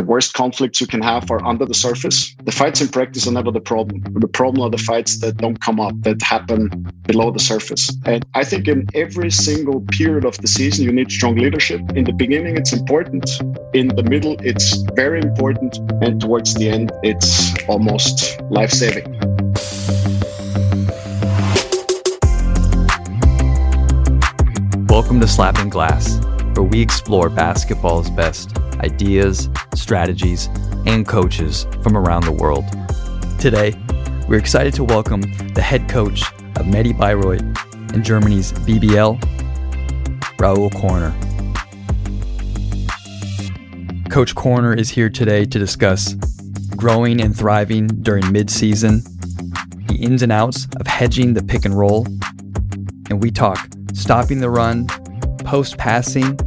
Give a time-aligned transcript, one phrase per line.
[0.00, 2.34] the worst conflicts you can have are under the surface.
[2.44, 4.00] The fights in practice are never the problem.
[4.14, 6.68] The problem are the fights that don't come up, that happen
[7.02, 7.94] below the surface.
[8.06, 11.82] And I think in every single period of the season, you need strong leadership.
[11.94, 13.28] In the beginning, it's important.
[13.74, 15.76] In the middle, it's very important.
[16.02, 19.04] And towards the end, it's almost life saving.
[24.88, 26.18] Welcome to Slapping Glass,
[26.60, 30.50] where we explore basketball's best ideas, strategies,
[30.84, 32.66] and coaches from around the world.
[33.40, 33.72] Today,
[34.28, 35.22] we're excited to welcome
[35.54, 36.22] the head coach
[36.56, 37.40] of Medi Bayreuth
[37.94, 39.18] and Germany's BBL,
[40.38, 41.14] Raoul Korner.
[44.10, 46.12] Coach Korner is here today to discuss
[46.76, 49.02] growing and thriving during mid-season,
[49.86, 52.06] the ins and outs of hedging the pick and roll,
[53.08, 54.86] and we talk stopping the run,
[55.38, 56.38] post passing,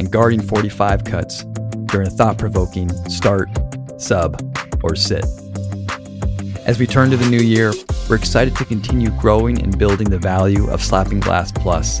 [0.00, 1.44] and guarding 45 cuts
[1.84, 3.50] during a thought provoking start,
[3.98, 4.40] sub,
[4.82, 5.24] or sit.
[6.66, 7.72] As we turn to the new year,
[8.08, 12.00] we're excited to continue growing and building the value of Slapping Glass Plus.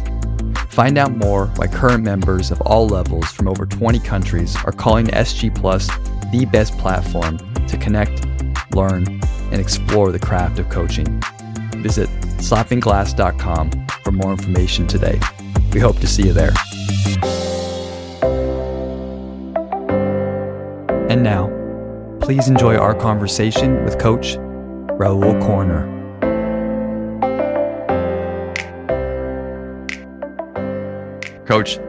[0.70, 5.06] Find out more why current members of all levels from over 20 countries are calling
[5.08, 5.88] SG Plus
[6.32, 8.24] the best platform to connect,
[8.74, 9.06] learn,
[9.52, 11.20] and explore the craft of coaching.
[11.76, 13.70] Visit slappingglass.com
[14.02, 15.20] for more information today.
[15.74, 16.52] We hope to see you there.
[21.10, 21.48] And now,
[22.20, 25.88] please enjoy our conversation with Coach Raoul Korner.
[31.48, 31.80] Coach,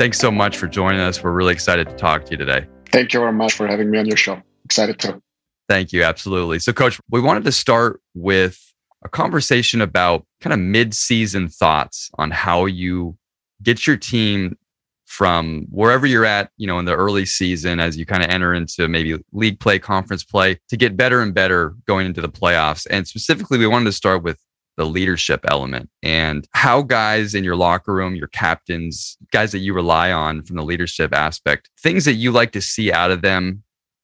[0.00, 1.22] thanks so much for joining us.
[1.22, 2.66] We're really excited to talk to you today.
[2.90, 4.42] Thank you very much for having me on your show.
[4.64, 5.22] Excited to.
[5.68, 6.02] Thank you.
[6.02, 6.58] Absolutely.
[6.58, 8.60] So, Coach, we wanted to start with
[9.04, 13.16] a conversation about kind of mid season thoughts on how you
[13.62, 14.58] get your team
[15.06, 18.54] from wherever you're at, you know, in the early season as you kind of enter
[18.54, 22.86] into maybe league play, conference play to get better and better going into the playoffs.
[22.90, 24.38] And specifically, we wanted to start with
[24.76, 29.72] the leadership element and how guys in your locker room, your captains, guys that you
[29.72, 33.62] rely on from the leadership aspect, things that you like to see out of them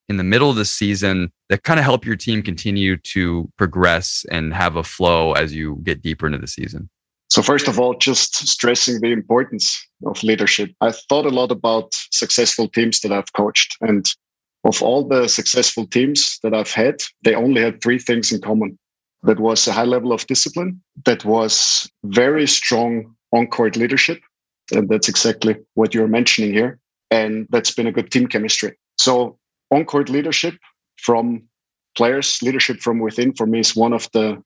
[0.08, 4.24] in the middle of the season that kind of help your team continue to progress
[4.30, 6.88] and have a flow as you get deeper into the season.
[7.30, 10.70] So, first of all, just stressing the importance of leadership.
[10.80, 13.76] I thought a lot about successful teams that I've coached.
[13.80, 14.04] And
[14.64, 18.76] of all the successful teams that I've had, they only had three things in common.
[19.22, 24.20] That was a high level of discipline, that was very strong on court leadership.
[24.72, 26.78] And that's exactly what you're mentioning here.
[27.10, 28.76] And that's been a good team chemistry.
[28.98, 29.38] So,
[29.70, 30.54] on court leadership
[30.96, 31.44] from
[31.96, 34.42] players, leadership from within, for me, is one of the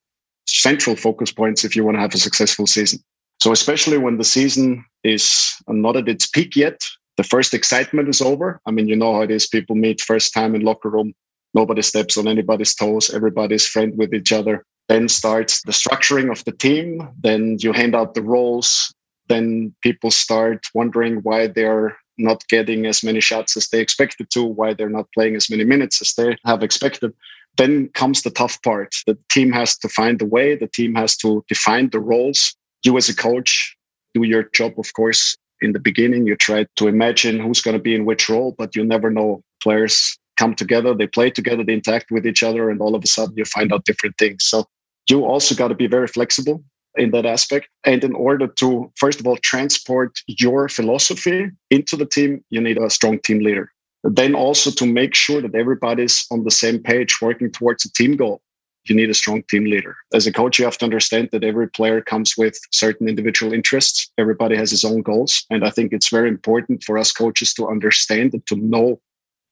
[0.47, 3.00] central focus points if you want to have a successful season.
[3.41, 6.81] So, especially when the season is not at its peak yet,
[7.16, 8.60] the first excitement is over.
[8.66, 9.47] I mean, you know how it is.
[9.47, 11.15] People meet first time in locker room.
[11.53, 13.10] Nobody steps on anybody's toes.
[13.10, 14.65] Everybody's friend with each other.
[14.88, 17.09] Then starts the structuring of the team.
[17.21, 18.93] Then you hand out the roles.
[19.28, 24.44] Then people start wondering why they're not getting as many shots as they expected to,
[24.44, 27.12] why they're not playing as many minutes as they have expected.
[27.56, 28.94] Then comes the tough part.
[29.06, 32.54] The team has to find the way, the team has to define the roles.
[32.84, 33.76] You, as a coach,
[34.15, 35.37] do your job, of course.
[35.60, 38.75] In the beginning, you try to imagine who's going to be in which role, but
[38.76, 39.42] you never know.
[39.62, 43.06] Players come together, they play together, they interact with each other, and all of a
[43.06, 44.44] sudden you find out different things.
[44.44, 44.66] So
[45.09, 46.62] you also got to be very flexible
[46.97, 47.69] in that aspect.
[47.84, 52.78] And in order to, first of all, transport your philosophy into the team, you need
[52.78, 53.71] a strong team leader
[54.04, 58.16] then also to make sure that everybody's on the same page working towards a team
[58.16, 58.41] goal
[58.84, 61.69] you need a strong team leader as a coach you have to understand that every
[61.69, 66.10] player comes with certain individual interests everybody has his own goals and i think it's
[66.10, 69.00] very important for us coaches to understand and to know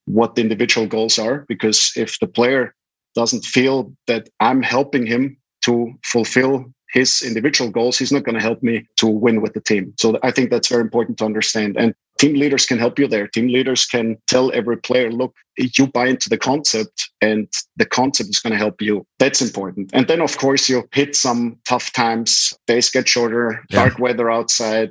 [0.04, 2.74] what the individual goals are because if the player
[3.14, 8.40] doesn't feel that i'm helping him to fulfill his individual goals, he's not going to
[8.40, 9.94] help me to win with the team.
[9.98, 11.76] So I think that's very important to understand.
[11.78, 13.26] And team leaders can help you there.
[13.26, 18.30] Team leaders can tell every player, look, you buy into the concept and the concept
[18.30, 19.04] is going to help you.
[19.18, 19.90] That's important.
[19.92, 22.56] And then, of course, you hit some tough times.
[22.68, 23.80] Days get shorter, yeah.
[23.80, 24.90] dark weather outside.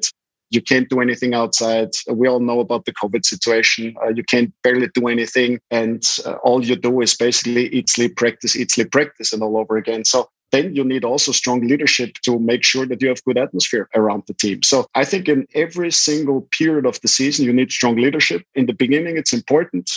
[0.50, 1.92] You can't do anything outside.
[2.10, 3.96] We all know about the COVID situation.
[4.04, 5.62] Uh, you can't barely do anything.
[5.72, 9.56] And uh, all you do is basically eat, sleep, practice, eat, sleep, practice, and all
[9.58, 10.04] over again.
[10.04, 13.90] So then you need also strong leadership to make sure that you have good atmosphere
[13.96, 14.62] around the team.
[14.64, 18.44] So I think in every single period of the season, you need strong leadership.
[18.56, 19.90] In the beginning, it's important.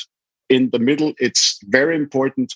[0.48, 2.54] In the middle, it's very important.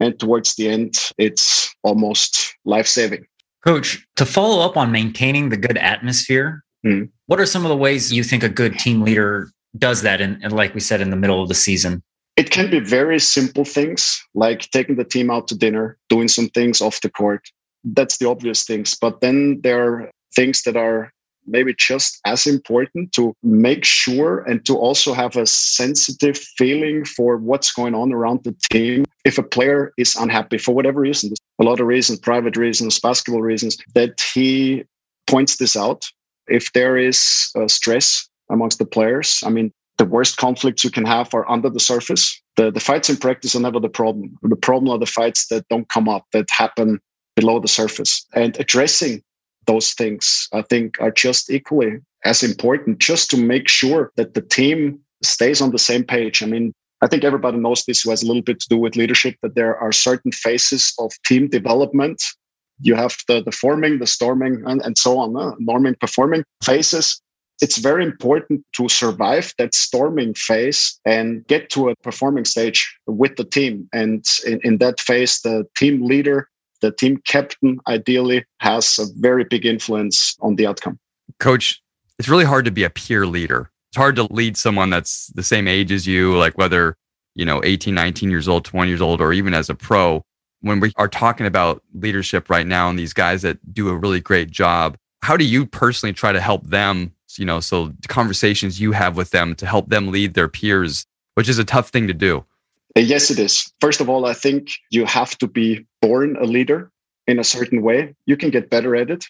[0.00, 3.26] And towards the end, it's almost life saving.
[3.64, 7.08] Coach, to follow up on maintaining the good atmosphere, mm.
[7.26, 10.20] what are some of the ways you think a good team leader does that?
[10.20, 12.02] And like we said, in the middle of the season?
[12.36, 16.48] It can be very simple things like taking the team out to dinner, doing some
[16.48, 17.48] things off the court.
[17.82, 18.94] That's the obvious things.
[18.94, 21.12] But then there are things that are
[21.46, 27.36] maybe just as important to make sure and to also have a sensitive feeling for
[27.38, 29.04] what's going on around the team.
[29.24, 33.42] If a player is unhappy for whatever reason, a lot of reasons, private reasons, basketball
[33.42, 34.84] reasons, that he
[35.26, 36.04] points this out.
[36.48, 41.06] If there is uh, stress amongst the players, I mean, the worst conflicts you can
[41.06, 42.40] have are under the surface.
[42.56, 44.36] The, the fights in practice are never the problem.
[44.42, 47.00] The problem are the fights that don't come up, that happen
[47.34, 48.26] below the surface.
[48.34, 49.22] And addressing
[49.66, 54.42] those things, I think, are just equally as important just to make sure that the
[54.42, 56.42] team stays on the same page.
[56.42, 56.72] I mean,
[57.02, 59.54] I think everybody knows this who has a little bit to do with leadership, that
[59.54, 62.22] there are certain phases of team development.
[62.80, 67.20] You have the, the forming, the storming, and, and so on, uh, norming, performing phases.
[67.62, 73.36] It's very important to survive that storming phase and get to a performing stage with
[73.36, 73.88] the team.
[73.92, 76.48] And in, in that phase, the team leader
[76.80, 80.98] the team captain ideally has a very big influence on the outcome.
[81.38, 81.82] Coach,
[82.18, 83.70] it's really hard to be a peer leader.
[83.90, 86.96] It's hard to lead someone that's the same age as you, like whether,
[87.34, 90.22] you know, 18, 19 years old, 20 years old, or even as a pro.
[90.60, 94.20] When we are talking about leadership right now and these guys that do a really
[94.20, 98.92] great job, how do you personally try to help them, you know, so conversations you
[98.92, 102.14] have with them to help them lead their peers, which is a tough thing to
[102.14, 102.44] do?
[102.96, 103.72] Uh, yes, it is.
[103.80, 106.90] First of all, I think you have to be born a leader
[107.26, 108.14] in a certain way.
[108.26, 109.26] You can get better at it,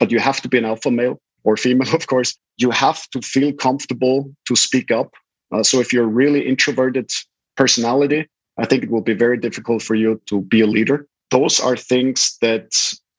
[0.00, 2.36] but you have to be an alpha male or female, of course.
[2.56, 5.14] You have to feel comfortable to speak up.
[5.52, 7.10] Uh, so if you're really introverted
[7.56, 8.26] personality,
[8.58, 11.06] I think it will be very difficult for you to be a leader.
[11.30, 12.72] Those are things that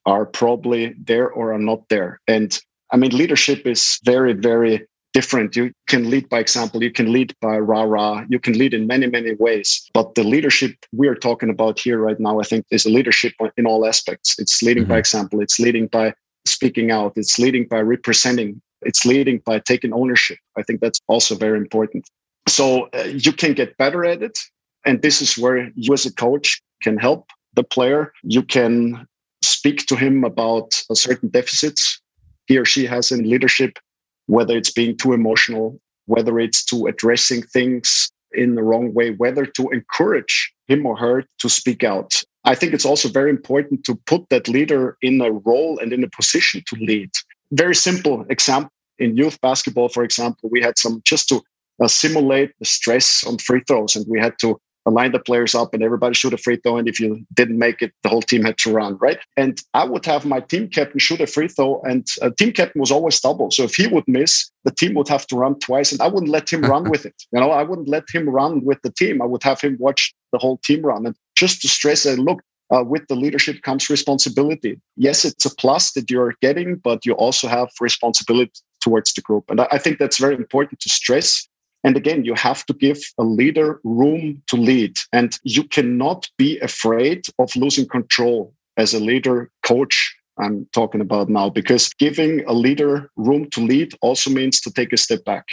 [0.06, 2.20] are probably there or are not there.
[2.26, 2.58] And
[2.92, 5.56] I mean, leadership is very, very different.
[5.56, 8.86] You can lead by example, you can lead by rah rah, you can lead in
[8.86, 9.68] many, many ways.
[9.94, 13.32] But the leadership we are talking about here right now, I think, is a leadership
[13.56, 14.38] in all aspects.
[14.38, 14.92] It's leading mm-hmm.
[14.92, 16.12] by example, it's leading by
[16.44, 20.38] speaking out, it's leading by representing, it's leading by taking ownership.
[20.58, 22.08] I think that's also very important.
[22.46, 24.38] So uh, you can get better at it.
[24.84, 28.12] And this is where you, as a coach, can help the player.
[28.22, 29.08] You can
[29.42, 32.00] speak to him about certain deficits
[32.46, 33.78] he or she has in leadership
[34.26, 39.46] whether it's being too emotional, whether it's to addressing things in the wrong way, whether
[39.46, 42.22] to encourage him or her to speak out.
[42.44, 46.04] I think it's also very important to put that leader in a role and in
[46.04, 47.10] a position to lead.
[47.52, 51.42] Very simple example in youth basketball, for example, we had some just to
[51.82, 54.58] uh, simulate the stress on free throws, and we had to
[54.90, 56.78] line the players up and everybody shoot a free throw.
[56.78, 59.18] And if you didn't make it, the whole team had to run, right?
[59.36, 62.80] And I would have my team captain shoot a free throw, and a team captain
[62.80, 63.50] was always double.
[63.50, 66.30] So if he would miss, the team would have to run twice, and I wouldn't
[66.30, 67.14] let him run with it.
[67.32, 69.20] You know, I wouldn't let him run with the team.
[69.20, 71.04] I would have him watch the whole team run.
[71.04, 72.40] And just to stress that, look,
[72.74, 74.80] uh, with the leadership comes responsibility.
[74.96, 79.44] Yes, it's a plus that you're getting, but you also have responsibility towards the group.
[79.48, 81.46] And I, I think that's very important to stress
[81.84, 84.98] and again, you have to give a leader room to lead.
[85.12, 90.16] And you cannot be afraid of losing control as a leader, coach.
[90.38, 94.92] I'm talking about now, because giving a leader room to lead also means to take
[94.92, 95.46] a step back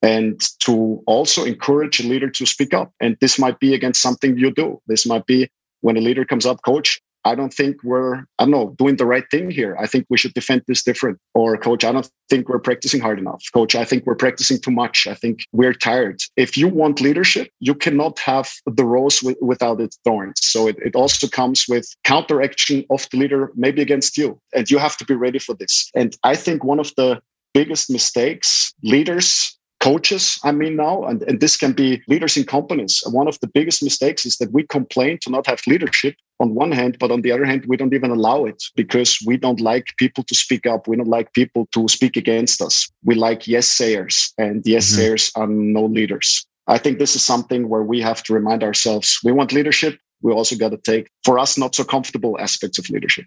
[0.00, 2.92] and to also encourage a leader to speak up.
[3.00, 4.80] And this might be against something you do.
[4.86, 5.48] This might be
[5.80, 9.06] when a leader comes up, coach, I don't think we're, I don't know, doing the
[9.06, 9.76] right thing here.
[9.78, 11.18] I think we should defend this different.
[11.34, 13.42] Or, coach, I don't think we're practicing hard enough.
[13.52, 15.06] Coach, I think we're practicing too much.
[15.06, 16.20] I think we're tired.
[16.36, 20.40] If you want leadership, you cannot have the rose with, without its thorns.
[20.42, 24.38] So it, it also comes with counteraction of the leader, maybe against you.
[24.54, 25.90] And you have to be ready for this.
[25.94, 27.20] And I think one of the
[27.54, 29.56] biggest mistakes leaders
[29.88, 33.02] coaches i mean now and, and this can be leaders in companies.
[33.10, 36.72] One of the biggest mistakes is that we complain to not have leadership on one
[36.72, 39.86] hand but on the other hand we don't even allow it because we don't like
[39.98, 40.88] people to speak up.
[40.88, 42.90] We don't like people to speak against us.
[43.04, 44.96] We like yes sayers and yes mm-hmm.
[44.96, 46.46] sayers are no leaders.
[46.66, 49.98] I think this is something where we have to remind ourselves we want leadership.
[50.22, 53.26] We also got to take for us not so comfortable aspects of leadership.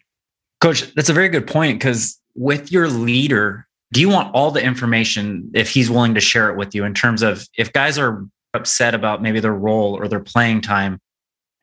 [0.59, 4.63] Coach that's a very good point because with your leader do you want all the
[4.63, 8.25] information if he's willing to share it with you in terms of if guys are
[8.53, 10.99] upset about maybe their role or their playing time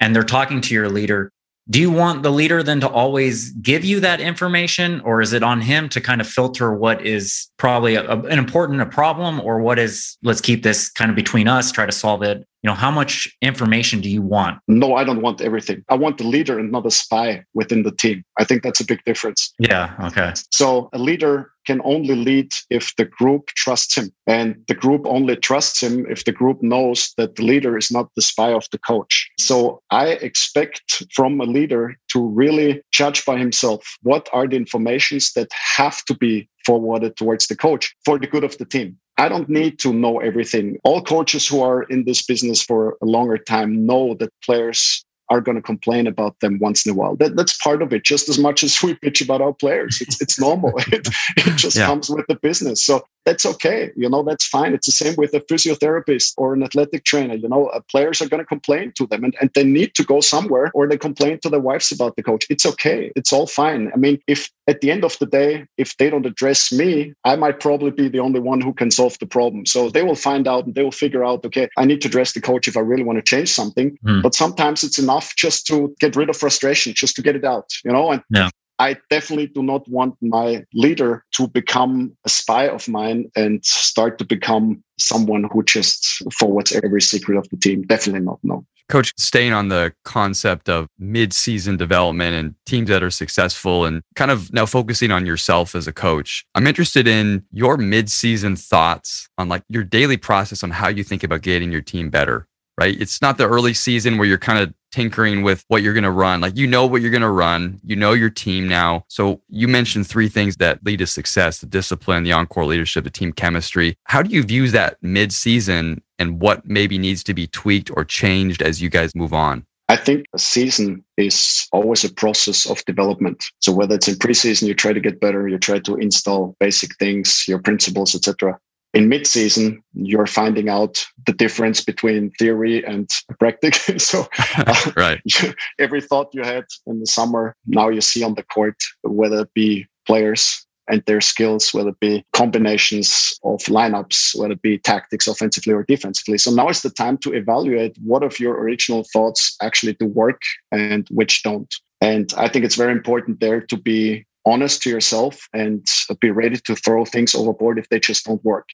[0.00, 1.30] and they're talking to your leader
[1.70, 5.42] do you want the leader then to always give you that information or is it
[5.42, 9.60] on him to kind of filter what is probably a, an important a problem or
[9.60, 12.74] what is let's keep this kind of between us try to solve it you know,
[12.74, 14.58] how much information do you want?
[14.68, 15.84] No, I don't want everything.
[15.90, 18.24] I want the leader and not a spy within the team.
[18.38, 19.52] I think that's a big difference.
[19.58, 19.94] Yeah.
[20.00, 20.32] Okay.
[20.50, 24.12] So a leader can only lead if the group trusts him.
[24.26, 28.08] And the group only trusts him if the group knows that the leader is not
[28.14, 29.28] the spy of the coach.
[29.38, 35.32] So I expect from a leader to really judge by himself what are the informations
[35.32, 38.98] that have to be forwarded towards the coach for the good of the team.
[39.16, 40.78] I don't need to know everything.
[40.82, 45.40] All coaches who are in this business for a longer time know that players are
[45.40, 47.16] going to complain about them once in a while.
[47.16, 50.00] That, that's part of it, just as much as we bitch about our players.
[50.00, 50.72] It's, it's normal.
[50.78, 51.86] it, it just yeah.
[51.86, 52.84] comes with the business.
[52.84, 53.90] So that's okay.
[53.96, 54.74] You know, that's fine.
[54.74, 57.34] It's the same with a physiotherapist or an athletic trainer.
[57.34, 60.04] You know, uh, players are going to complain to them and, and they need to
[60.04, 62.46] go somewhere or they complain to their wives about the coach.
[62.50, 63.12] It's okay.
[63.16, 63.90] It's all fine.
[63.92, 67.36] I mean, if at the end of the day, if they don't address me, I
[67.36, 69.66] might probably be the only one who can solve the problem.
[69.66, 72.32] So they will find out and they will figure out, okay, I need to address
[72.32, 73.98] the coach if I really want to change something.
[74.04, 74.22] Mm.
[74.22, 77.70] But sometimes it's enough just to get rid of frustration, just to get it out,
[77.84, 78.10] you know?
[78.10, 78.50] And yeah.
[78.78, 84.18] I definitely do not want my leader to become a spy of mine and start
[84.18, 87.82] to become someone who just forwards every secret of the team.
[87.82, 88.38] Definitely not.
[88.42, 88.66] No.
[88.90, 94.30] Coach, staying on the concept of mid-season development and teams that are successful and kind
[94.30, 99.48] of now focusing on yourself as a coach, I'm interested in your mid-season thoughts on
[99.48, 102.46] like your daily process on how you think about getting your team better
[102.78, 103.00] right?
[103.00, 106.10] It's not the early season where you're kind of tinkering with what you're going to
[106.10, 106.40] run.
[106.40, 109.04] Like you know what you're going to run, you know your team now.
[109.08, 113.10] So you mentioned three things that lead to success: the discipline, the encore leadership, the
[113.10, 113.96] team chemistry.
[114.04, 118.62] How do you view that mid-season and what maybe needs to be tweaked or changed
[118.62, 119.66] as you guys move on?
[119.88, 123.44] I think a season is always a process of development.
[123.60, 126.96] So whether it's in preseason, you try to get better, you try to install basic
[126.96, 128.58] things, your principles, etc
[128.94, 133.08] in mid-season you're finding out the difference between theory and
[133.38, 134.26] practice so
[134.58, 135.20] uh, right
[135.78, 139.54] every thought you had in the summer now you see on the court whether it
[139.54, 145.26] be players and their skills, whether it be combinations of lineups, whether it be tactics
[145.26, 146.38] offensively or defensively.
[146.38, 150.42] So now is the time to evaluate what of your original thoughts actually do work
[150.72, 151.74] and which don't.
[152.00, 155.86] And I think it's very important there to be honest to yourself and
[156.20, 158.68] be ready to throw things overboard if they just don't work.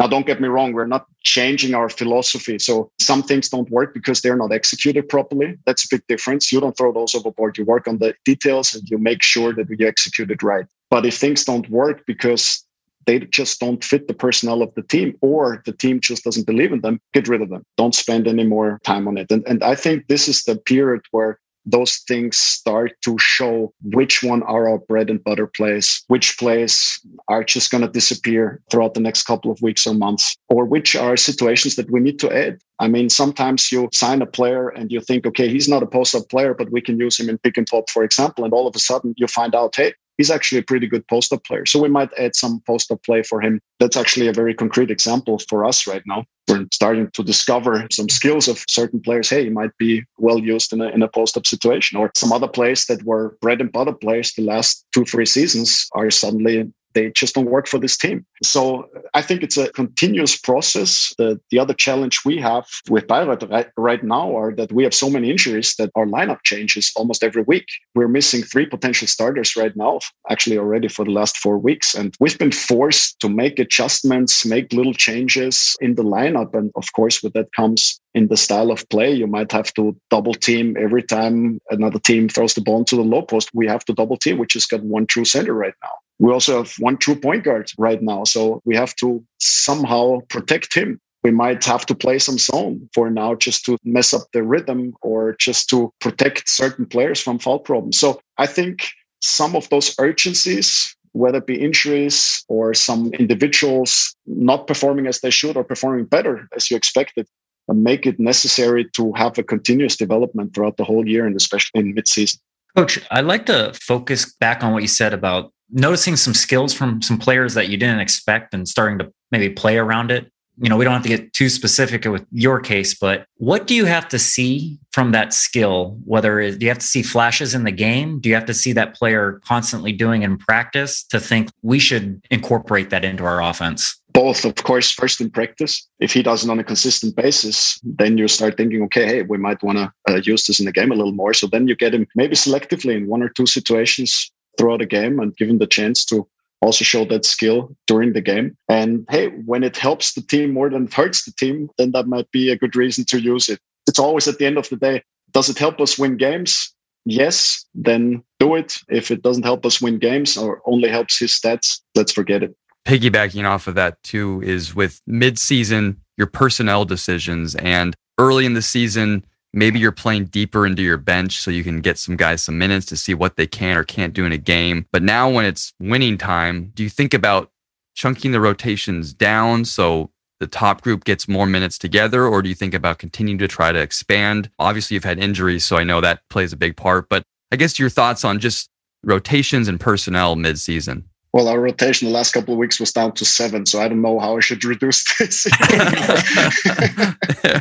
[0.00, 2.58] Now, don't get me wrong, we're not changing our philosophy.
[2.58, 5.58] So some things don't work because they're not executed properly.
[5.66, 6.50] That's a big difference.
[6.50, 7.58] You don't throw those overboard.
[7.58, 10.64] You work on the details and you make sure that you execute it right.
[10.88, 12.64] But if things don't work because
[13.04, 16.72] they just don't fit the personnel of the team or the team just doesn't believe
[16.72, 17.66] in them, get rid of them.
[17.76, 19.30] Don't spend any more time on it.
[19.30, 24.22] And, and I think this is the period where those things start to show which
[24.22, 28.94] one are our bread and butter plays, which plays are just going to disappear throughout
[28.94, 32.30] the next couple of weeks or months, or which are situations that we need to
[32.30, 32.58] add.
[32.78, 36.14] I mean, sometimes you sign a player and you think, okay, he's not a post
[36.14, 38.44] up player, but we can use him in pick and pop, for example.
[38.44, 41.32] And all of a sudden you find out, hey, he's actually a pretty good post
[41.32, 41.64] up player.
[41.64, 43.58] So we might add some post up play for him.
[43.78, 46.26] That's actually a very concrete example for us right now.
[46.46, 49.30] We're starting to discover some skills of certain players.
[49.30, 52.32] Hey, he might be well used in a, in a post up situation, or some
[52.32, 56.70] other players that were bread and butter players the last two, three seasons are suddenly
[56.94, 58.24] they just don't work for this team.
[58.42, 61.12] So I think it's a continuous process.
[61.18, 64.94] The, the other challenge we have with Bayreuth right, right now are that we have
[64.94, 67.66] so many injuries that our lineup changes almost every week.
[67.94, 71.94] We're missing three potential starters right now, actually already for the last four weeks.
[71.94, 76.54] And we've been forced to make adjustments, make little changes in the lineup.
[76.54, 79.96] And of course, with that comes in the style of play, you might have to
[80.10, 83.50] double team every time another team throws the ball to the low post.
[83.54, 85.92] We have to double team, which has got one true center right now.
[86.20, 88.24] We also have one true point guard right now.
[88.24, 91.00] So we have to somehow protect him.
[91.24, 94.92] We might have to play some zone for now just to mess up the rhythm
[95.00, 97.98] or just to protect certain players from foul problems.
[97.98, 98.90] So I think
[99.22, 105.30] some of those urgencies, whether it be injuries or some individuals not performing as they
[105.30, 107.26] should or performing better as you expected,
[107.70, 111.80] uh, make it necessary to have a continuous development throughout the whole year and especially
[111.80, 112.40] in mid-season.
[112.76, 117.02] Coach, I'd like to focus back on what you said about noticing some skills from
[117.02, 120.30] some players that you didn't expect and starting to maybe play around it.
[120.58, 123.74] You know we don't have to get too specific with your case but what do
[123.74, 125.96] you have to see from that skill?
[126.04, 128.20] Whether it, do you have to see flashes in the game?
[128.20, 132.20] Do you have to see that player constantly doing in practice to think we should
[132.30, 133.98] incorporate that into our offense?
[134.12, 135.88] Both of course first in practice.
[135.98, 139.38] If he does it on a consistent basis then you start thinking okay hey we
[139.38, 141.32] might want to uh, use this in the game a little more.
[141.32, 145.18] So then you get him maybe selectively in one or two situations throughout a game
[145.18, 146.28] and given the chance to
[146.60, 148.54] also show that skill during the game.
[148.68, 152.06] And hey, when it helps the team more than it hurts the team, then that
[152.06, 153.58] might be a good reason to use it.
[153.86, 155.02] It's always at the end of the day,
[155.32, 156.74] does it help us win games?
[157.06, 158.76] Yes, then do it.
[158.90, 162.54] If it doesn't help us win games or only helps his stats, let's forget it.
[162.86, 168.60] Piggybacking off of that too is with mid-season, your personnel decisions and early in the
[168.60, 172.58] season, maybe you're playing deeper into your bench so you can get some guys some
[172.58, 174.86] minutes to see what they can or can't do in a game.
[174.92, 177.50] But now when it's winning time, do you think about
[177.94, 182.54] chunking the rotations down so the top group gets more minutes together or do you
[182.54, 184.50] think about continuing to try to expand?
[184.58, 187.78] Obviously you've had injuries, so I know that plays a big part, but I guess
[187.78, 188.70] your thoughts on just
[189.02, 191.09] rotations and personnel mid-season.
[191.32, 194.02] Well, our rotation the last couple of weeks was down to seven, so I don't
[194.02, 195.46] know how I should reduce this.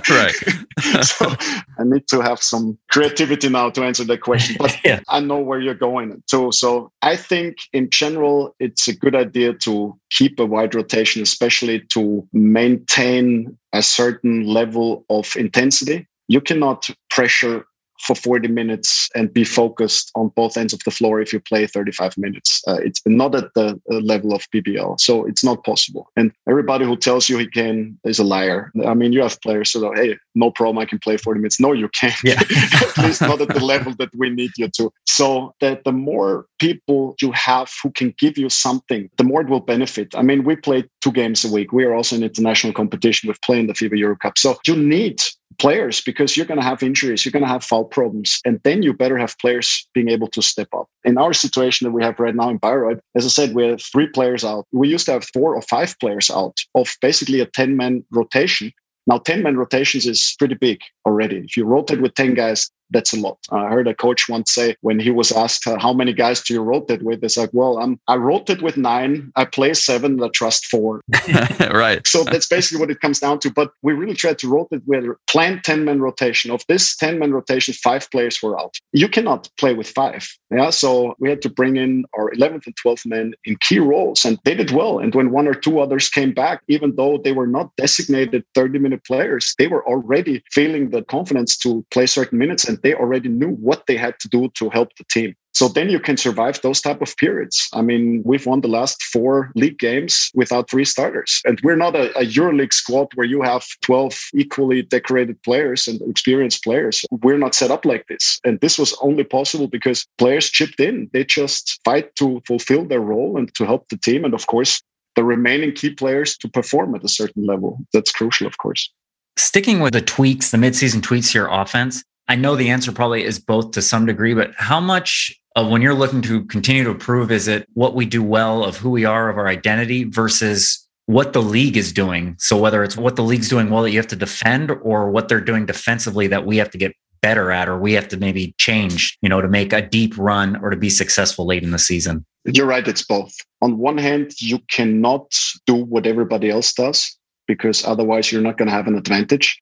[0.10, 0.34] right.
[1.04, 1.36] so
[1.78, 5.02] I need to have some creativity now to answer that question, but yeah.
[5.08, 6.52] I know where you're going to.
[6.52, 11.82] So I think in general, it's a good idea to keep a wide rotation, especially
[11.94, 16.08] to maintain a certain level of intensity.
[16.28, 17.66] You cannot pressure
[18.02, 21.68] for 40 minutes and be focused on both ends of the floor if you play
[21.68, 22.62] 35 minutes.
[22.68, 26.10] Uh, it's not at the uh, level of BBL, so it's not possible.
[26.16, 28.72] And everybody who tells you he can is a liar.
[28.86, 31.60] I mean, you have players who say, "Hey, no problem, I can play 40 minutes."
[31.60, 32.16] No, you can't.
[32.24, 32.42] Yeah.
[32.82, 34.92] at least not at the level that we need you to.
[35.06, 39.50] So that the more people you have who can give you something, the more it
[39.50, 40.16] will benefit.
[40.16, 41.72] I mean, we play two games a week.
[41.72, 43.28] We are also in international competition.
[43.28, 44.38] We've played in the FIBA Euro Cup.
[44.38, 45.22] So you need
[45.60, 48.82] players because you're going to have injuries, you're going to have foul problems, and then
[48.82, 50.88] you better have players being able to step up.
[51.04, 53.82] In our situation that we have right now in Bayreuth, as I said, we have
[53.82, 54.66] three players out.
[54.72, 58.72] We used to have four or five players out of basically a 10 man rotation.
[59.06, 61.38] Now, 10 man rotations is pretty big already.
[61.38, 63.38] If you rotate with 10 guys, that's a lot.
[63.52, 66.54] I heard a coach once say when he was asked uh, how many guys do
[66.54, 70.30] you rotate with, it's like, well, I'm I rotate with nine, I play seven, I
[70.30, 71.02] trust four.
[71.72, 72.06] right.
[72.08, 73.52] So that's basically what it comes down to.
[73.52, 76.52] But we really tried to rotate with a planned 10 man rotation.
[76.52, 78.76] Of this 10 man rotation, five players were out.
[78.94, 80.28] You cannot play with five.
[80.52, 80.70] Yeah.
[80.70, 84.40] So we had to bring in our 11th and 12th men in key roles, and
[84.46, 85.00] they did well.
[85.00, 88.80] And when one or two others came back, even though they were not designated 30
[88.80, 93.30] minute players, they were already feeling the confidence to play certain minutes and they already
[93.30, 95.36] knew what they had to do to help the team.
[95.54, 97.68] So then you can survive those type of periods.
[97.74, 101.42] I mean, we've won the last four league games without three starters.
[101.44, 106.02] And we're not a, a EuroLeague squad where you have 12 equally decorated players and
[106.04, 107.04] experienced players.
[107.12, 108.40] We're not set up like this.
[108.44, 111.10] And this was only possible because players chipped in.
[111.14, 114.24] They just fight to fulfill their role and to help the team.
[114.26, 114.82] And of course,
[115.16, 117.80] the remaining key players to perform at a certain level.
[117.92, 118.90] That's crucial, of course.
[119.36, 123.24] Sticking with the tweaks, the midseason tweaks to your offense, I know the answer probably
[123.24, 126.92] is both to some degree, but how much of when you're looking to continue to
[126.92, 130.88] improve, is it what we do well of who we are, of our identity versus
[131.08, 132.36] what the league is doing?
[132.38, 135.28] So whether it's what the league's doing well that you have to defend or what
[135.28, 138.54] they're doing defensively that we have to get better at or we have to maybe
[138.60, 141.80] change, you know, to make a deep run or to be successful late in the
[141.80, 142.24] season?
[142.46, 143.34] You're right, it's both.
[143.64, 148.68] On one hand, you cannot do what everybody else does because otherwise you're not going
[148.68, 149.60] to have an advantage.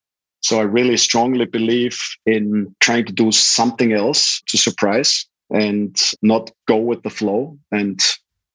[0.48, 6.52] So I really strongly believe in trying to do something else to surprise and not
[6.70, 8.00] go with the flow and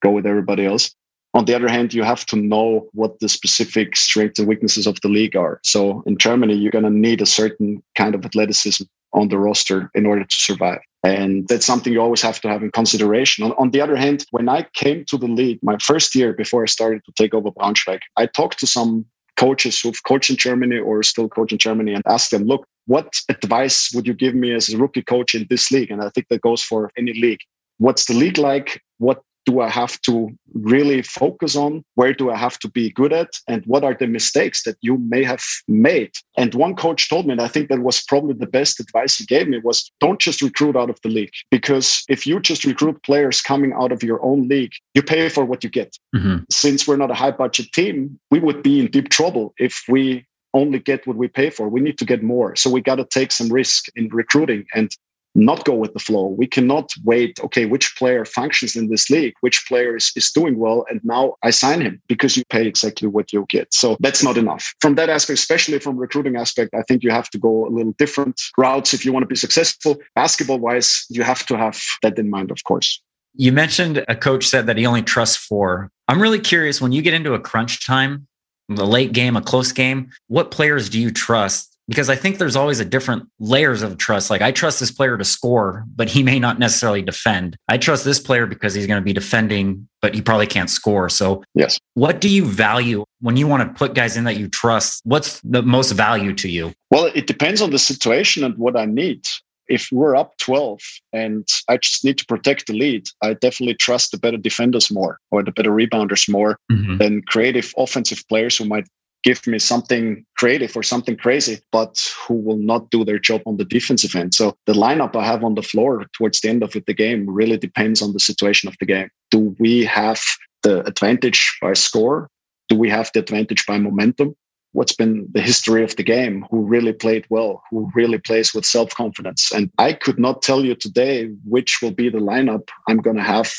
[0.02, 0.94] go with everybody else.
[1.34, 4.98] On the other hand, you have to know what the specific strengths and weaknesses of
[5.02, 5.60] the league are.
[5.64, 9.90] So in Germany, you're going to need a certain kind of athleticism on the roster
[9.94, 10.80] in order to survive.
[11.04, 13.44] And that's something you always have to have in consideration.
[13.44, 16.62] On, on, the other hand, when I came to the league, my first year before
[16.62, 19.04] I started to take over Braunschweig, I talked to some
[19.36, 23.14] coaches who've coached in Germany or still coach in Germany and ask them, look, what
[23.28, 25.90] advice would you give me as a rookie coach in this league?
[25.90, 27.40] And I think that goes for any league.
[27.78, 28.80] What's the league like?
[28.98, 31.84] What do I have to really focus on?
[31.94, 33.28] Where do I have to be good at?
[33.48, 36.12] And what are the mistakes that you may have made?
[36.36, 39.24] And one coach told me, and I think that was probably the best advice he
[39.24, 41.32] gave me was don't just recruit out of the league.
[41.50, 45.44] Because if you just recruit players coming out of your own league, you pay for
[45.44, 45.96] what you get.
[46.14, 46.44] Mm-hmm.
[46.50, 50.26] Since we're not a high budget team, we would be in deep trouble if we
[50.54, 51.68] only get what we pay for.
[51.68, 52.54] We need to get more.
[52.56, 54.66] So we got to take some risk in recruiting.
[54.74, 54.94] And
[55.34, 56.26] not go with the flow.
[56.26, 60.58] We cannot wait, okay, which player functions in this league, which player is, is doing
[60.58, 63.72] well, and now I sign him because you pay exactly what you get.
[63.72, 64.74] So that's not enough.
[64.80, 67.92] From that aspect, especially from recruiting aspect, I think you have to go a little
[67.98, 69.96] different routes if you want to be successful.
[70.14, 73.02] Basketball wise, you have to have that in mind, of course.
[73.34, 75.90] You mentioned a coach said that he only trusts four.
[76.08, 78.26] I'm really curious when you get into a crunch time,
[78.68, 82.56] the late game, a close game, what players do you trust because I think there's
[82.56, 84.30] always a different layers of trust.
[84.30, 87.56] Like I trust this player to score, but he may not necessarily defend.
[87.68, 91.08] I trust this player because he's going to be defending, but he probably can't score.
[91.08, 91.78] So, yes.
[91.94, 95.02] What do you value when you want to put guys in that you trust?
[95.04, 96.72] What's the most value to you?
[96.90, 99.26] Well, it depends on the situation and what I need
[99.68, 100.80] if we're up 12
[101.12, 105.18] and I just need to protect the lead, I definitely trust the better defenders more
[105.30, 106.98] or the better rebounders more mm-hmm.
[106.98, 108.86] than creative offensive players who might
[109.22, 113.56] give me something creative or something crazy, but who will not do their job on
[113.56, 114.34] the defensive end.
[114.34, 117.56] So the lineup I have on the floor towards the end of the game really
[117.56, 119.08] depends on the situation of the game.
[119.30, 120.20] Do we have
[120.62, 122.28] the advantage by score?
[122.68, 124.34] Do we have the advantage by momentum?
[124.72, 126.46] What's been the history of the game?
[126.50, 127.62] Who really played well?
[127.70, 129.52] Who really plays with self confidence?
[129.52, 133.22] And I could not tell you today which will be the lineup I'm going to
[133.22, 133.52] have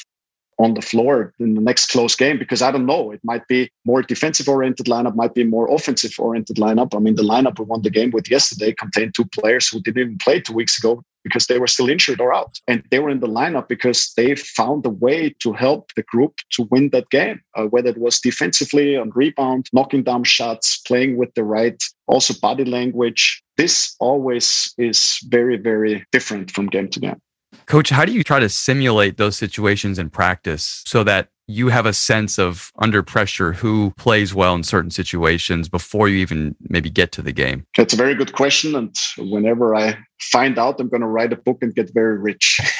[0.59, 3.11] on the floor in the next close game because I don't know.
[3.11, 6.95] It might be more defensive oriented lineup, might be more offensive oriented lineup.
[6.95, 10.01] I mean, the lineup we won the game with yesterday contained two players who didn't
[10.01, 12.59] even play two weeks ago because they were still injured or out.
[12.67, 16.35] And they were in the lineup because they found a way to help the group
[16.51, 21.17] to win that game, uh, whether it was defensively on rebound, knocking down shots, playing
[21.17, 23.41] with the right, also body language.
[23.55, 27.21] This always is very, very different from game to game.
[27.65, 31.85] Coach, how do you try to simulate those situations in practice so that you have
[31.85, 36.89] a sense of under pressure who plays well in certain situations before you even maybe
[36.89, 37.65] get to the game?
[37.77, 38.75] That's a very good question.
[38.75, 42.61] And whenever I find out, I'm going to write a book and get very rich.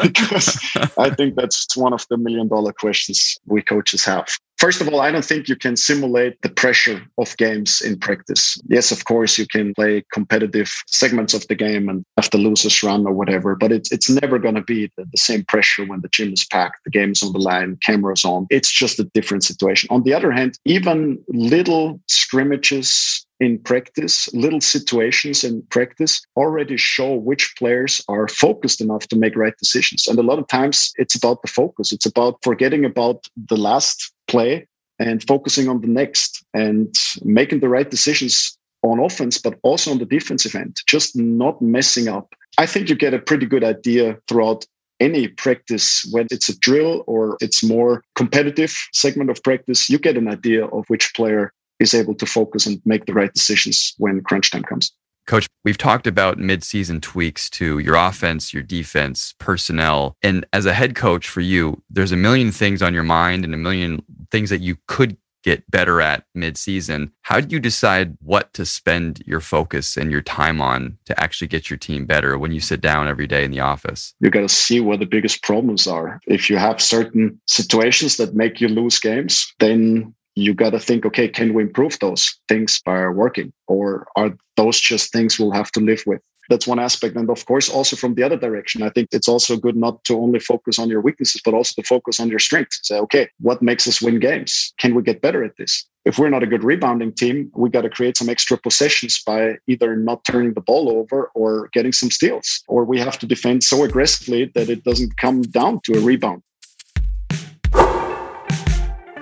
[0.00, 0.58] because
[0.96, 4.26] I think that's one of the million dollar questions we coaches have.
[4.58, 8.58] First of all, I don't think you can simulate the pressure of games in practice.
[8.68, 12.82] Yes, of course, you can play competitive segments of the game and have the losers
[12.82, 16.00] run or whatever, but it's, it's never going to be the, the same pressure when
[16.00, 18.46] the gym is packed, the game is on the line, cameras on.
[18.48, 19.88] It's just a different situation.
[19.90, 27.14] On the other hand, even little scrimmages in practice, little situations in practice already show
[27.14, 30.06] which players are focused enough to make right decisions.
[30.06, 31.92] And a lot of times it's about the focus.
[31.92, 34.66] It's about forgetting about the last play
[34.98, 39.98] and focusing on the next and making the right decisions on offense, but also on
[39.98, 42.34] the defensive end, just not messing up.
[42.58, 44.66] I think you get a pretty good idea throughout
[45.00, 50.16] any practice, whether it's a drill or it's more competitive segment of practice, you get
[50.16, 54.22] an idea of which player is able to focus and make the right decisions when
[54.22, 54.92] crunch time comes.
[55.26, 60.16] Coach, we've talked about mid-season tweaks to your offense, your defense, personnel.
[60.22, 63.54] And as a head coach for you, there's a million things on your mind and
[63.54, 67.12] a million things that you could get better at mid-season.
[67.20, 71.48] How do you decide what to spend your focus and your time on to actually
[71.48, 74.14] get your team better when you sit down every day in the office?
[74.20, 76.18] You got to see what the biggest problems are.
[76.26, 81.06] If you have certain situations that make you lose games, then you got to think,
[81.06, 83.52] okay, can we improve those things by working?
[83.68, 86.20] Or are those just things we'll have to live with?
[86.50, 87.16] That's one aspect.
[87.16, 90.18] And of course, also from the other direction, I think it's also good not to
[90.18, 92.80] only focus on your weaknesses, but also to focus on your strengths.
[92.82, 94.74] Say, okay, what makes us win games?
[94.78, 95.86] Can we get better at this?
[96.04, 99.54] If we're not a good rebounding team, we got to create some extra possessions by
[99.66, 103.64] either not turning the ball over or getting some steals, or we have to defend
[103.64, 106.42] so aggressively that it doesn't come down to a rebound.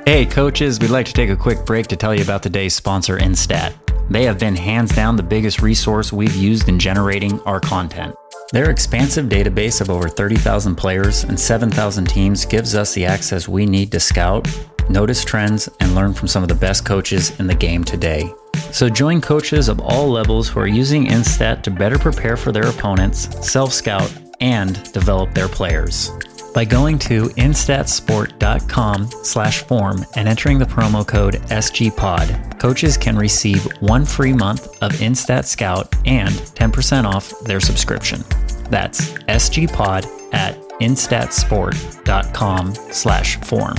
[0.05, 3.19] Hey, coaches, we'd like to take a quick break to tell you about today's sponsor,
[3.19, 3.73] Instat.
[4.11, 8.12] They have been hands down the biggest resource we've used in generating our content.
[8.53, 13.65] Their expansive database of over 30,000 players and 7,000 teams gives us the access we
[13.65, 14.49] need to scout,
[14.91, 18.29] notice trends, and learn from some of the best coaches in the game today.
[18.73, 22.67] So join coaches of all levels who are using Instat to better prepare for their
[22.67, 26.11] opponents, self scout, and develop their players
[26.55, 32.59] by going to instatsport.com slash form and entering the promo code SGPOD.
[32.61, 38.23] Coaches can receive one free month of Instat Scout and 10% off their subscription.
[38.71, 43.77] That's SGPOD at instatsport.com slash form.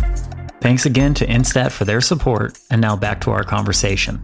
[0.61, 4.21] Thanks again to Instat for their support, and now back to our conversation.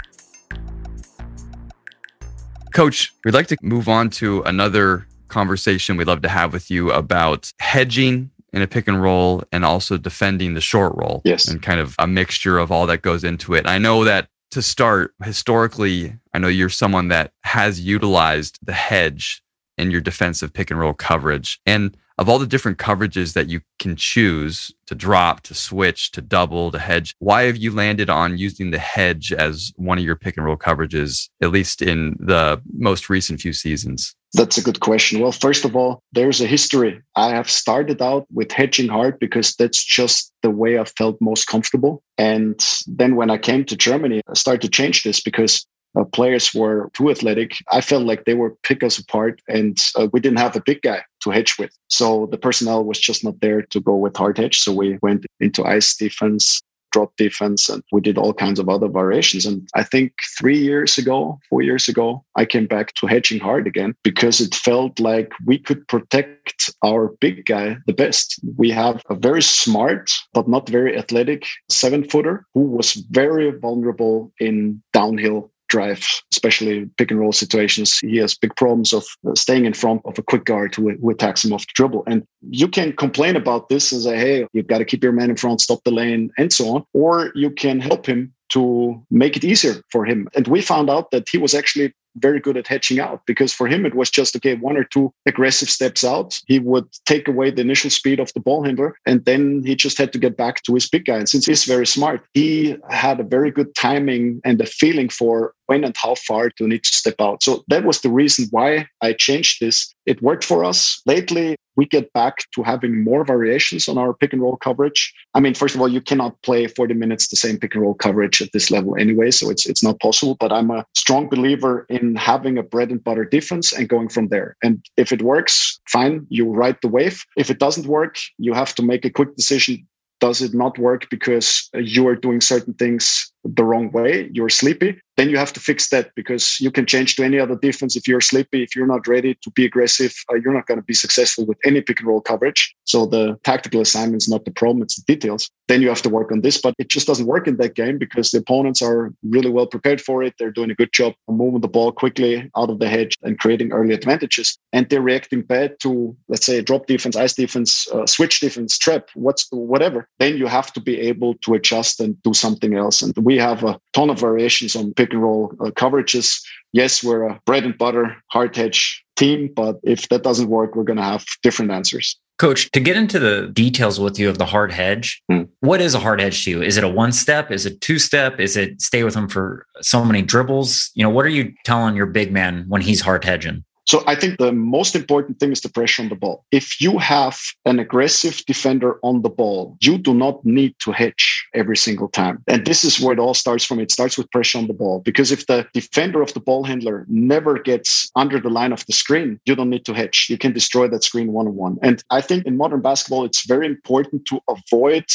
[2.73, 6.91] Coach, we'd like to move on to another conversation we'd love to have with you
[6.91, 11.21] about hedging in a pick and roll and also defending the short roll.
[11.25, 11.47] Yes.
[11.47, 13.67] And kind of a mixture of all that goes into it.
[13.67, 19.43] I know that to start, historically, I know you're someone that has utilized the hedge
[19.77, 21.59] in your defensive pick and roll coverage.
[21.65, 26.21] And of all the different coverages that you can choose to drop, to switch, to
[26.21, 30.17] double, to hedge, why have you landed on using the hedge as one of your
[30.17, 34.15] pick and roll coverages, at least in the most recent few seasons?
[34.33, 35.19] That's a good question.
[35.19, 37.01] Well, first of all, there's a history.
[37.15, 41.47] I have started out with hedging hard because that's just the way I felt most
[41.47, 42.03] comfortable.
[42.17, 45.65] And then when I came to Germany, I started to change this because
[45.97, 50.07] uh, players were too athletic, I felt like they were pick us apart, and uh,
[50.13, 51.71] we didn't have a big guy to hedge with.
[51.89, 54.59] So the personnel was just not there to go with hard hedge.
[54.59, 58.87] So we went into ice defense, drop defense and we did all kinds of other
[58.87, 59.45] variations.
[59.45, 63.67] And I think three years ago, four years ago, I came back to hedging hard
[63.67, 68.39] again because it felt like we could protect our big guy the best.
[68.57, 74.31] We have a very smart, but not very athletic seven footer who was very vulnerable
[74.39, 77.97] in downhill drive, especially pick and roll situations.
[77.99, 79.05] He has big problems of
[79.35, 82.03] staying in front of a quick guard who, attacks him off the dribble.
[82.07, 85.29] And you can complain about this and say, hey, you've got to keep your man
[85.29, 86.85] in front, stop the lane, and so on.
[86.93, 90.27] Or you can help him to make it easier for him.
[90.35, 93.67] And we found out that he was actually very good at hedging out because for
[93.67, 97.51] him it was just okay one or two aggressive steps out he would take away
[97.51, 100.63] the initial speed of the ball handler and then he just had to get back
[100.63, 101.17] to his big guy.
[101.17, 105.53] And since he's very smart he had a very good timing and a feeling for
[105.67, 107.43] when and how far to need to step out.
[107.43, 109.93] So that was the reason why i changed this.
[110.05, 111.01] It worked for us.
[111.05, 115.13] Lately we get back to having more variations on our pick and roll coverage.
[115.33, 117.93] I mean, first of all, you cannot play 40 minutes the same pick and roll
[117.93, 120.35] coverage at this level anyway, so it's it's not possible.
[120.43, 124.27] But I'm a strong believer in having a bread and butter defense and going from
[124.27, 124.57] there.
[124.61, 127.23] And if it works, fine, you ride the wave.
[127.37, 129.87] If it doesn't work, you have to make a quick decision.
[130.19, 134.29] Does it not work because you are doing certain things the wrong way?
[134.33, 137.57] You're sleepy then you have to fix that because you can change to any other
[137.57, 137.97] defense.
[137.97, 140.85] If you're sleepy, if you're not ready to be aggressive, uh, you're not going to
[140.85, 142.73] be successful with any pick and roll coverage.
[142.85, 145.49] So the tactical assignment is not the problem, it's the details.
[145.67, 147.97] Then you have to work on this, but it just doesn't work in that game
[147.97, 150.35] because the opponents are really well prepared for it.
[150.39, 153.37] They're doing a good job of moving the ball quickly out of the hedge and
[153.37, 154.57] creating early advantages.
[154.71, 159.09] And they're reacting bad to, let's say, drop defense, ice defense, uh, switch defense, trap,
[159.15, 160.07] what's whatever.
[160.17, 163.01] Then you have to be able to adjust and do something else.
[163.01, 166.41] And we have a ton of variations on pick and roll uh, coverages.
[166.73, 170.83] Yes, we're a bread and butter hard hedge team, but if that doesn't work, we're
[170.83, 172.19] going to have different answers.
[172.39, 175.43] Coach, to get into the details with you of the hard hedge, hmm.
[175.59, 176.63] what is a hard hedge to you?
[176.63, 177.51] Is it a one step?
[177.51, 178.39] Is it two step?
[178.39, 180.89] Is it stay with them for so many dribbles?
[180.95, 183.63] You know, what are you telling your big man when he's hard hedging?
[183.89, 186.45] So I think the most important thing is the pressure on the ball.
[186.51, 191.47] If you have an aggressive defender on the ball, you do not need to hedge
[191.55, 192.43] every single time.
[192.47, 193.79] And this is where it all starts from.
[193.79, 194.99] It starts with pressure on the ball.
[194.99, 198.93] Because if the defender of the ball handler never gets under the line of the
[198.93, 200.27] screen, you don't need to hedge.
[200.29, 201.79] You can destroy that screen one on one.
[201.81, 205.05] And I think in modern basketball, it's very important to avoid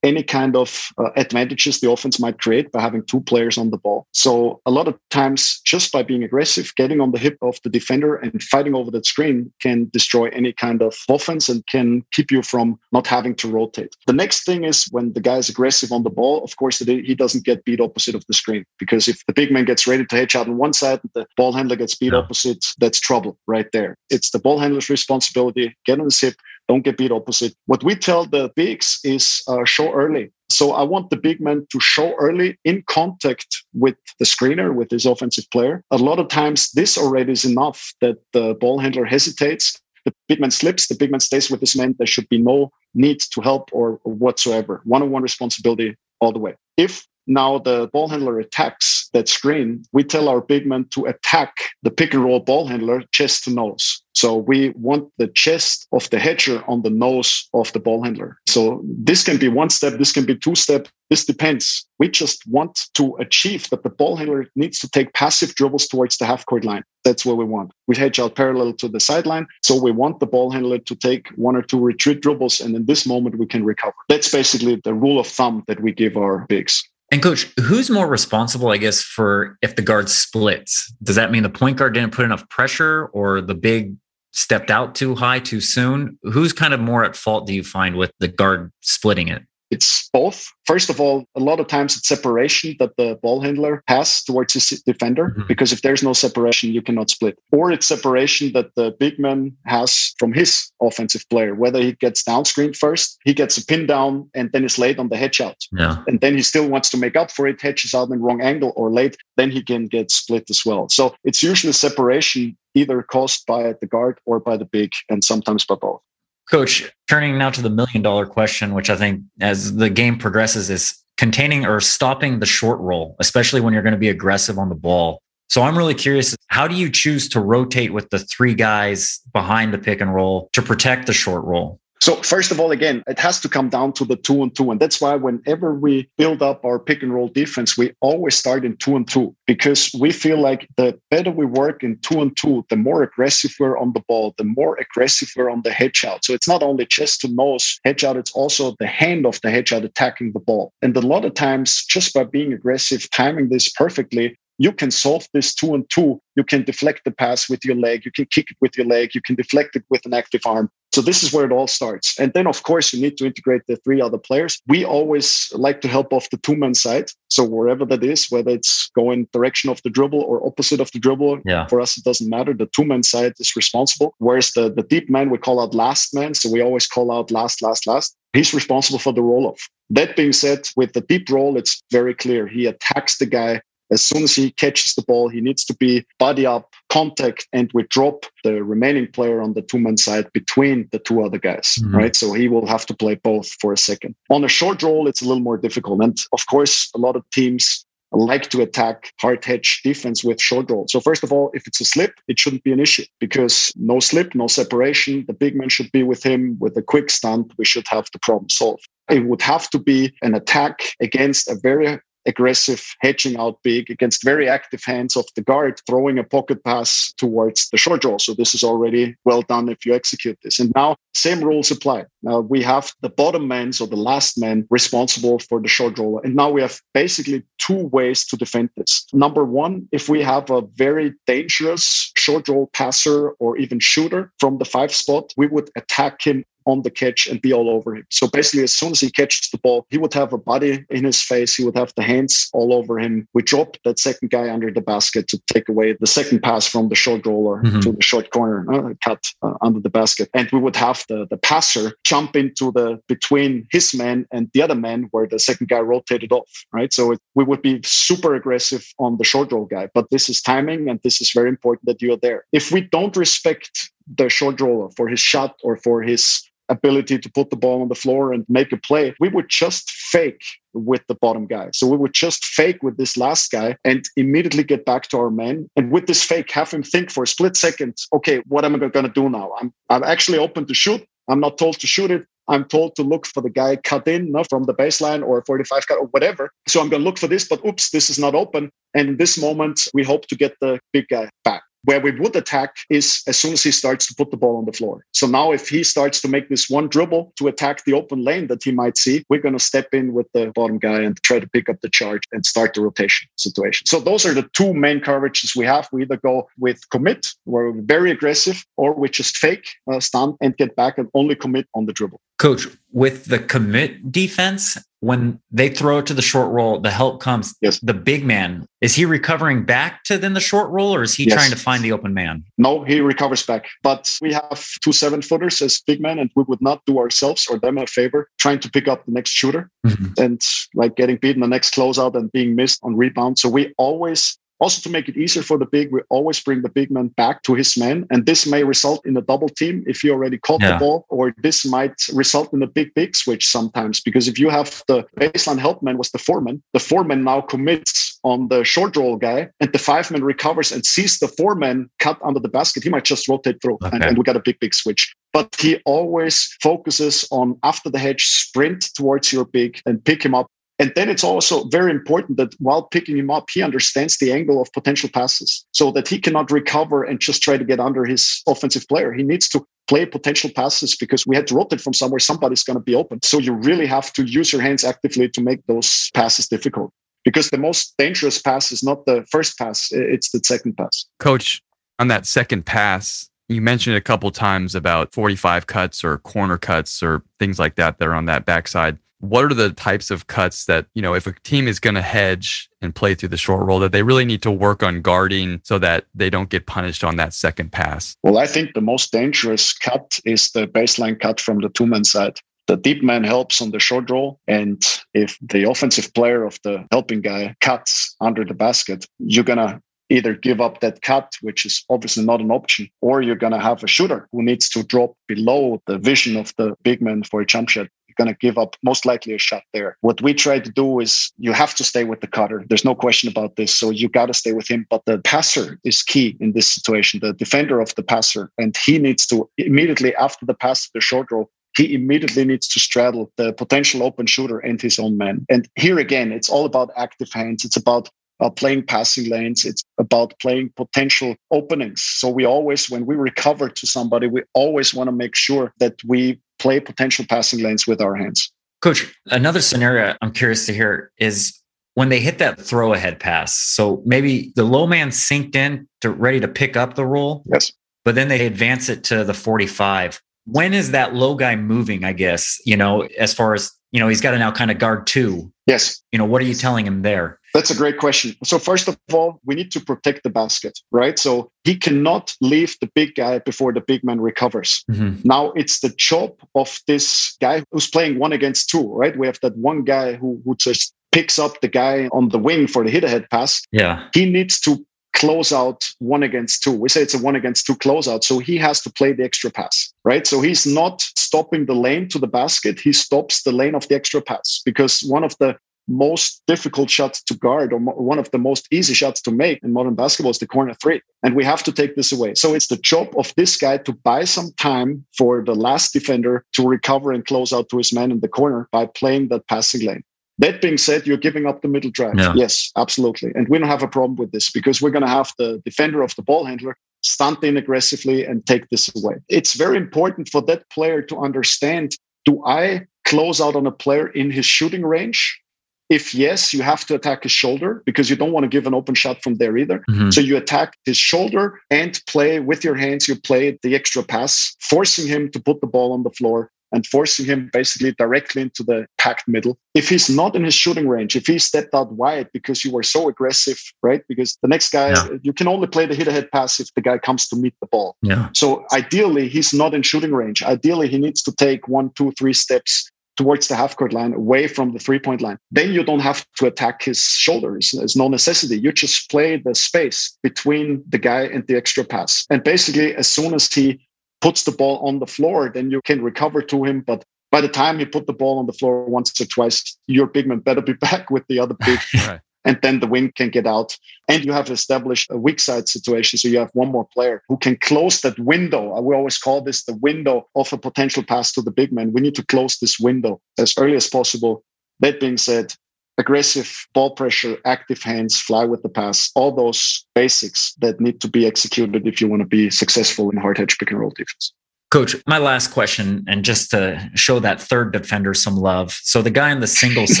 [0.02, 3.78] any kind of uh, advantages the offense might create by having two players on the
[3.78, 4.06] ball.
[4.12, 7.70] So a lot of times, just by being aggressive, getting on the hip of the
[7.70, 12.30] defender and fighting over that screen can destroy any kind of offense and can keep
[12.30, 13.94] you from not having to rotate.
[14.06, 17.14] The next thing is when the guy is aggressive on the ball, of course, he
[17.14, 20.16] doesn't get beat opposite of the screen because if the big man gets ready to
[20.16, 22.18] hedge out on one side, and the ball handler gets beat yeah.
[22.18, 23.96] opposite, that's trouble right there.
[24.10, 25.76] It's the ball handler's responsibility.
[25.86, 26.34] Get on the hip,
[26.68, 27.54] don't get beat opposite.
[27.66, 30.30] What we tell the bigs is uh, show early.
[30.50, 34.90] So I want the big man to show early in contact with the screener, with
[34.90, 35.82] his offensive player.
[35.90, 39.80] A lot of times, this already is enough that the ball handler hesitates.
[40.04, 41.94] The big man slips, the big man stays with his man.
[41.96, 44.82] There should be no need to help or, whatsoever.
[44.84, 46.54] One on one responsibility all the way.
[46.76, 51.54] If now the ball handler attacks that screen, we tell our big man to attack
[51.82, 54.02] the pick and roll ball handler chest to nose.
[54.14, 58.38] So we want the chest of the hedger on the nose of the ball handler.
[58.48, 60.88] So this can be one step, this can be two step.
[61.12, 61.86] This depends.
[61.98, 66.16] We just want to achieve that the ball handler needs to take passive dribbles towards
[66.16, 66.84] the half court line.
[67.04, 67.72] That's what we want.
[67.86, 69.46] We hedge out parallel to the sideline.
[69.62, 72.60] So we want the ball handler to take one or two retreat dribbles.
[72.60, 73.94] And in this moment, we can recover.
[74.08, 76.82] That's basically the rule of thumb that we give our bigs.
[77.12, 80.90] And coach, who's more responsible, I guess, for if the guard splits?
[81.02, 83.94] Does that mean the point guard didn't put enough pressure or the big
[84.32, 86.18] stepped out too high too soon?
[86.22, 89.42] Who's kind of more at fault do you find with the guard splitting it?
[89.72, 90.52] It's both.
[90.66, 94.52] First of all, a lot of times it's separation that the ball handler has towards
[94.52, 95.46] his defender, mm-hmm.
[95.48, 97.38] because if there's no separation, you cannot split.
[97.52, 102.22] Or it's separation that the big man has from his offensive player, whether he gets
[102.22, 105.40] down screen first, he gets a pin down and then is late on the hedge
[105.40, 105.56] out.
[105.72, 106.04] Yeah.
[106.06, 108.42] And then he still wants to make up for it, hedges out in the wrong
[108.42, 110.90] angle or late, then he can get split as well.
[110.90, 115.64] So it's usually separation either caused by the guard or by the big, and sometimes
[115.64, 116.02] by both.
[116.50, 120.70] Coach, turning now to the million dollar question, which I think as the game progresses
[120.70, 124.68] is containing or stopping the short roll, especially when you're going to be aggressive on
[124.68, 125.20] the ball.
[125.48, 129.74] So I'm really curious how do you choose to rotate with the three guys behind
[129.74, 131.78] the pick and roll to protect the short roll?
[132.02, 134.72] So first of all, again, it has to come down to the two and two.
[134.72, 138.64] And that's why whenever we build up our pick and roll defense, we always start
[138.64, 142.36] in two and two because we feel like the better we work in two and
[142.36, 146.04] two, the more aggressive we're on the ball, the more aggressive we're on the hedge
[146.04, 146.24] out.
[146.24, 149.52] So it's not only chest to nose hedge out, it's also the hand of the
[149.52, 150.72] hedge out attacking the ball.
[150.82, 155.26] And a lot of times, just by being aggressive, timing this perfectly, you can solve
[155.32, 156.20] this two and two.
[156.36, 158.04] You can deflect the pass with your leg.
[158.04, 159.14] You can kick it with your leg.
[159.14, 160.70] You can deflect it with an active arm.
[160.92, 162.18] So this is where it all starts.
[162.20, 164.60] And then, of course, you need to integrate the three other players.
[164.68, 167.10] We always like to help off the two-man side.
[167.28, 170.98] So wherever that is, whether it's going direction of the dribble or opposite of the
[170.98, 171.66] dribble, yeah.
[171.66, 172.52] for us, it doesn't matter.
[172.52, 174.14] The two-man side is responsible.
[174.18, 176.34] Whereas the, the deep man, we call out last man.
[176.34, 178.14] So we always call out last, last, last.
[178.34, 179.66] He's responsible for the roll-off.
[179.88, 182.46] That being said, with the deep roll, it's very clear.
[182.46, 183.62] He attacks the guy
[183.92, 187.70] as soon as he catches the ball, he needs to be body up, contact, and
[187.74, 191.78] we drop the remaining player on the two man side between the two other guys,
[191.80, 191.96] mm-hmm.
[191.96, 192.16] right?
[192.16, 194.14] So he will have to play both for a second.
[194.30, 196.02] On a short roll, it's a little more difficult.
[196.02, 200.70] And of course, a lot of teams like to attack hard hedge defense with short
[200.70, 200.86] roll.
[200.88, 204.00] So first of all, if it's a slip, it shouldn't be an issue because no
[204.00, 205.24] slip, no separation.
[205.26, 207.52] The big man should be with him with a quick stunt.
[207.56, 208.86] We should have the problem solved.
[209.10, 214.22] It would have to be an attack against a very aggressive hedging out big against
[214.22, 218.18] very active hands of the guard, throwing a pocket pass towards the short roll.
[218.18, 220.58] So this is already well done if you execute this.
[220.58, 222.06] And now same rules apply.
[222.22, 226.20] Now we have the bottom man, so the last man responsible for the short roll.
[226.22, 229.06] And now we have basically two ways to defend this.
[229.12, 234.58] Number one, if we have a very dangerous short roll passer or even shooter from
[234.58, 238.06] the five spot, we would attack him on the catch and be all over him.
[238.10, 241.04] So basically, as soon as he catches the ball, he would have a body in
[241.04, 241.54] his face.
[241.54, 243.28] He would have the hands all over him.
[243.34, 246.88] We drop that second guy under the basket to take away the second pass from
[246.88, 247.80] the short roller mm-hmm.
[247.80, 250.28] to the short corner uh, cut uh, under the basket.
[250.34, 254.62] And we would have the, the passer jump into the between his man and the
[254.62, 256.92] other man where the second guy rotated off, right?
[256.92, 259.88] So it, we would be super aggressive on the short roll guy.
[259.94, 262.44] But this is timing and this is very important that you are there.
[262.52, 267.30] If we don't respect the short roller for his shot or for his ability to
[267.30, 270.42] put the ball on the floor and make a play, we would just fake
[270.74, 271.68] with the bottom guy.
[271.72, 275.30] So we would just fake with this last guy and immediately get back to our
[275.30, 275.68] man.
[275.76, 278.78] And with this fake, have him think for a split second, okay, what am I
[278.78, 279.52] going to do now?
[279.60, 281.04] I'm, I'm actually open to shoot.
[281.28, 282.26] I'm not told to shoot it.
[282.48, 285.86] I'm told to look for the guy cut in no, from the baseline or 45
[285.86, 286.50] cut or whatever.
[286.66, 288.70] So I'm going to look for this, but oops, this is not open.
[288.94, 291.62] And in this moment, we hope to get the big guy back.
[291.84, 294.66] Where we would attack is as soon as he starts to put the ball on
[294.66, 295.04] the floor.
[295.12, 298.46] So now, if he starts to make this one dribble to attack the open lane
[298.46, 301.40] that he might see, we're going to step in with the bottom guy and try
[301.40, 303.86] to pick up the charge and start the rotation situation.
[303.86, 305.88] So those are the two main coverages we have.
[305.92, 310.00] We either go with commit, where we're very aggressive, or we just fake uh,
[310.40, 312.20] and get back and only commit on the dribble.
[312.38, 317.20] Coach, with the commit defense, when they throw it to the short roll, the help
[317.20, 317.56] comes.
[317.60, 317.80] Yes.
[317.80, 321.24] The big man is he recovering back to then the short roll, or is he
[321.24, 321.34] yes.
[321.34, 322.44] trying to find the open man?
[322.56, 323.66] No, he recovers back.
[323.82, 327.48] But we have two seven footers as big men, and we would not do ourselves
[327.50, 330.22] or them a favor trying to pick up the next shooter mm-hmm.
[330.22, 330.40] and
[330.76, 333.40] like getting beaten the next closeout and being missed on rebound.
[333.40, 336.68] So we always also, to make it easier for the big, we always bring the
[336.68, 338.06] big man back to his man.
[338.10, 340.74] And this may result in a double team if you already caught yeah.
[340.74, 344.00] the ball, or this might result in a big, big switch sometimes.
[344.00, 347.24] Because if you have the baseline help man was the four man, the four man
[347.24, 351.26] now commits on the short roll guy, and the five man recovers and sees the
[351.26, 353.78] four man cut under the basket, he might just rotate through.
[353.82, 353.90] Okay.
[353.96, 357.98] And, and we got a big, big switch but he always focuses on after the
[357.98, 360.46] hedge sprint towards your big and pick him up
[360.82, 364.60] and then it's also very important that while picking him up, he understands the angle
[364.60, 368.42] of potential passes so that he cannot recover and just try to get under his
[368.48, 369.12] offensive player.
[369.12, 372.78] He needs to play potential passes because we had to rotate from somewhere somebody's going
[372.78, 373.20] to be open.
[373.22, 376.90] So you really have to use your hands actively to make those passes difficult
[377.24, 381.06] because the most dangerous pass is not the first pass, it's the second pass.
[381.20, 381.62] Coach,
[382.00, 387.04] on that second pass, you mentioned a couple times about 45 cuts or corner cuts
[387.04, 390.64] or things like that that are on that backside what are the types of cuts
[390.64, 393.64] that you know if a team is going to hedge and play through the short
[393.64, 397.04] roll that they really need to work on guarding so that they don't get punished
[397.04, 398.16] on that second pass?
[398.24, 402.04] Well i think the most dangerous cut is the baseline cut from the two man
[402.04, 402.38] side.
[402.66, 404.82] The deep man helps on the short roll and
[405.14, 409.80] if the offensive player of the helping guy cuts under the basket you're going to
[410.12, 413.58] either give up that cut, which is obviously not an option, or you're going to
[413.58, 417.40] have a shooter who needs to drop below the vision of the big man for
[417.40, 419.96] a jump shot you're going to give up most likely a shot there.
[420.00, 422.64] What we try to do is you have to stay with the cutter.
[422.68, 423.74] There's no question about this.
[423.74, 424.86] So you got to stay with him.
[424.90, 428.50] But the passer is key in this situation, the defender of the passer.
[428.58, 432.80] And he needs to immediately after the pass the short roll, he immediately needs to
[432.80, 435.46] straddle the potential open shooter and his own man.
[435.48, 437.64] And here again, it's all about active hands.
[437.64, 438.10] It's about
[438.40, 439.64] uh, playing passing lanes.
[439.64, 442.02] It's about playing potential openings.
[442.02, 445.94] So we always, when we recover to somebody, we always want to make sure that
[446.06, 448.52] we play potential passing lanes with our hands.
[448.80, 451.58] Coach, another scenario I'm curious to hear is
[451.94, 453.54] when they hit that throw ahead pass.
[453.54, 457.42] So maybe the low man synced in to ready to pick up the roll.
[457.52, 457.72] Yes.
[458.04, 460.20] But then they advance it to the 45.
[460.46, 464.08] When is that low guy moving, I guess, you know, as far as, you know,
[464.08, 465.52] he's got to now kind of guard two.
[465.66, 466.02] Yes.
[466.10, 467.38] You know, what are you telling him there?
[467.54, 468.34] That's a great question.
[468.44, 471.18] So, first of all, we need to protect the basket, right?
[471.18, 474.84] So, he cannot leave the big guy before the big man recovers.
[474.90, 475.20] Mm-hmm.
[475.24, 479.16] Now, it's the job of this guy who's playing one against two, right?
[479.16, 482.66] We have that one guy who, who just picks up the guy on the wing
[482.66, 483.62] for the hit ahead pass.
[483.70, 484.08] Yeah.
[484.14, 484.84] He needs to
[485.14, 486.72] close out one against two.
[486.72, 488.24] We say it's a one against two closeout.
[488.24, 490.26] So he has to play the extra pass, right?
[490.26, 492.80] So he's not stopping the lane to the basket.
[492.80, 495.56] He stops the lane of the extra pass because one of the
[495.88, 499.72] most difficult shots to guard or one of the most easy shots to make in
[499.72, 501.00] modern basketball is the corner three.
[501.22, 502.34] And we have to take this away.
[502.34, 506.44] So it's the job of this guy to buy some time for the last defender
[506.52, 509.86] to recover and close out to his man in the corner by playing that passing
[509.86, 510.04] lane.
[510.38, 512.14] That being said, you're giving up the middle drive.
[512.16, 512.32] Yeah.
[512.34, 513.32] Yes, absolutely.
[513.34, 516.02] And we don't have a problem with this because we're going to have the defender
[516.02, 519.16] of the ball handler stunt in aggressively and take this away.
[519.28, 524.08] It's very important for that player to understand do I close out on a player
[524.08, 525.41] in his shooting range
[525.88, 528.74] if yes, you have to attack his shoulder because you don't want to give an
[528.74, 529.84] open shot from there either.
[529.90, 530.10] Mm-hmm.
[530.10, 534.56] So you attack his shoulder and play with your hands, you play the extra pass,
[534.60, 538.62] forcing him to put the ball on the floor and forcing him basically directly into
[538.62, 539.58] the packed middle.
[539.74, 542.82] If he's not in his shooting range, if he stepped out wide because you were
[542.82, 544.02] so aggressive, right?
[544.08, 545.08] Because the next guy, yeah.
[545.22, 547.66] you can only play the hit ahead pass if the guy comes to meet the
[547.66, 547.96] ball.
[548.02, 548.30] Yeah.
[548.34, 550.42] So ideally, he's not in shooting range.
[550.42, 554.46] Ideally, he needs to take one, two, three steps towards the half court line, away
[554.46, 555.38] from the three point line.
[555.50, 557.72] Then you don't have to attack his shoulders.
[557.72, 558.58] There's no necessity.
[558.58, 562.26] You just play the space between the guy and the extra pass.
[562.30, 563.86] And basically, as soon as he
[564.20, 566.80] puts the ball on the floor, then you can recover to him.
[566.80, 570.06] But by the time he put the ball on the floor once or twice, your
[570.06, 571.78] big man better be back with the other big.
[572.06, 573.76] right and then the wing can get out.
[574.08, 576.18] And you have established a weak side situation.
[576.18, 578.76] So you have one more player who can close that window.
[578.76, 581.92] Uh, we always call this the window of a potential pass to the big man.
[581.92, 584.44] We need to close this window as early as possible.
[584.80, 585.54] That being said,
[585.98, 591.08] aggressive ball pressure, active hands, fly with the pass, all those basics that need to
[591.08, 594.32] be executed if you want to be successful in hard hedge pick and roll defense.
[594.72, 598.72] Coach, my last question, and just to show that third defender some love.
[598.72, 599.86] So, the guy on the single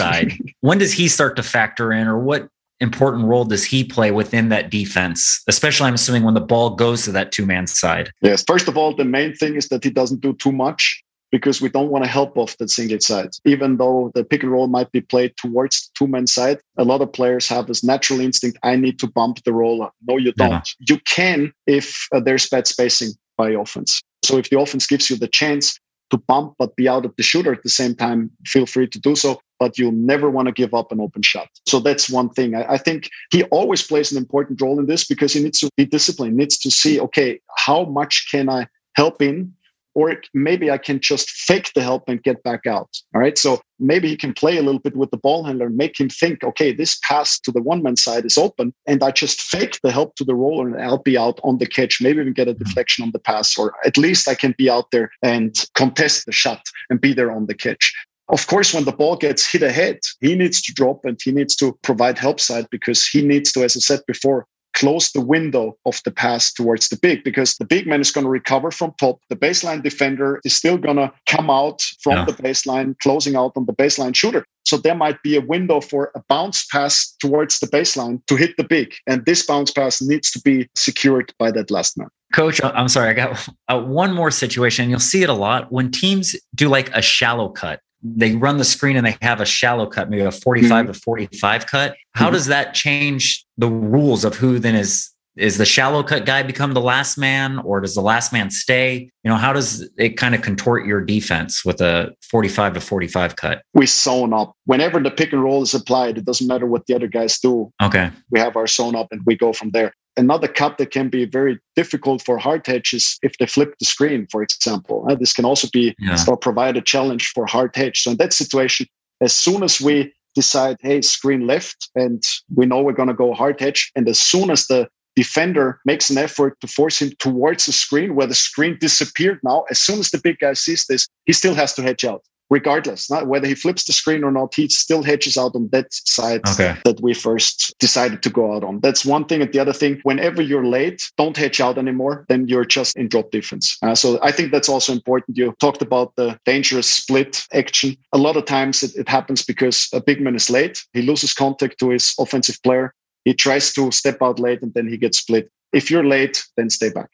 [0.00, 2.48] side, when does he start to factor in, or what
[2.80, 7.04] important role does he play within that defense, especially I'm assuming when the ball goes
[7.04, 8.12] to that two man side?
[8.22, 8.44] Yes.
[8.46, 11.68] First of all, the main thing is that he doesn't do too much because we
[11.68, 13.28] don't want to help off that single side.
[13.44, 17.02] Even though the pick and roll might be played towards two man side, a lot
[17.02, 19.90] of players have this natural instinct I need to bump the roll.
[20.06, 20.50] No, you don't.
[20.50, 20.94] Yeah.
[20.94, 24.00] You can if uh, there's bad spacing by offense.
[24.24, 25.78] So if the offense gives you the chance
[26.10, 29.00] to bump but be out of the shooter at the same time, feel free to
[29.00, 29.40] do so.
[29.58, 31.48] But you'll never want to give up an open shot.
[31.66, 32.54] So that's one thing.
[32.54, 35.70] I, I think he always plays an important role in this because he needs to
[35.76, 38.66] be disciplined, needs to see, okay, how much can I
[38.96, 39.54] help in
[39.94, 42.88] or maybe I can just fake the help and get back out.
[43.14, 43.36] All right.
[43.36, 46.08] So maybe he can play a little bit with the ball handler and make him
[46.08, 48.72] think, okay, this pass to the one man side is open.
[48.86, 51.66] And I just fake the help to the roller and I'll be out on the
[51.66, 52.64] catch, maybe even get a mm-hmm.
[52.64, 56.32] deflection on the pass, or at least I can be out there and contest the
[56.32, 57.92] shot and be there on the catch.
[58.28, 61.54] Of course, when the ball gets hit ahead, he needs to drop and he needs
[61.56, 65.76] to provide help side because he needs to, as I said before, close the window
[65.86, 68.92] of the pass towards the big because the big man is going to recover from
[68.98, 69.18] top.
[69.28, 72.24] The baseline defender is still going to come out from yeah.
[72.24, 74.44] the baseline, closing out on the baseline shooter.
[74.64, 78.56] So there might be a window for a bounce pass towards the baseline to hit
[78.56, 78.94] the big.
[79.06, 82.08] And this bounce pass needs to be secured by that last man.
[82.32, 84.88] Coach, I'm sorry, I got uh, one more situation.
[84.88, 88.64] You'll see it a lot when teams do like a shallow cut they run the
[88.64, 90.92] screen and they have a shallow cut, maybe a 45 mm-hmm.
[90.92, 91.96] to 45 cut.
[92.14, 92.34] How mm-hmm.
[92.34, 96.74] does that change the rules of who then is is the shallow cut guy become
[96.74, 99.10] the last man or does the last man stay?
[99.24, 103.36] You know, how does it kind of contort your defense with a 45 to 45
[103.36, 103.62] cut?
[103.72, 104.54] We zone up.
[104.66, 107.72] Whenever the pick and roll is applied, it doesn't matter what the other guys do.
[107.82, 108.10] Okay.
[108.30, 109.94] We have our zone up and we go from there.
[110.16, 113.86] Another cut that can be very difficult for hard hedge is if they flip the
[113.86, 115.06] screen, for example.
[115.08, 116.18] Uh, this can also be yeah.
[116.28, 118.02] or provide a challenge for hard hedge.
[118.02, 118.86] So in that situation,
[119.22, 122.22] as soon as we decide, hey, screen left, and
[122.54, 126.10] we know we're going to go hard hedge, and as soon as the defender makes
[126.10, 129.98] an effort to force him towards the screen where the screen disappeared now, as soon
[129.98, 132.22] as the big guy sees this, he still has to hedge out
[132.52, 135.86] regardless, not whether he flips the screen or not, he still hedges out on that
[135.90, 136.76] side okay.
[136.84, 138.78] that we first decided to go out on.
[138.80, 139.40] That's one thing.
[139.40, 142.26] And the other thing, whenever you're late, don't hedge out anymore.
[142.28, 143.78] Then you're just in drop difference.
[143.82, 145.38] Uh, so I think that's also important.
[145.38, 147.96] You talked about the dangerous split action.
[148.12, 150.84] A lot of times it, it happens because a big man is late.
[150.92, 152.92] He loses contact to his offensive player.
[153.24, 155.50] He tries to step out late and then he gets split.
[155.72, 157.08] If you're late, then stay back.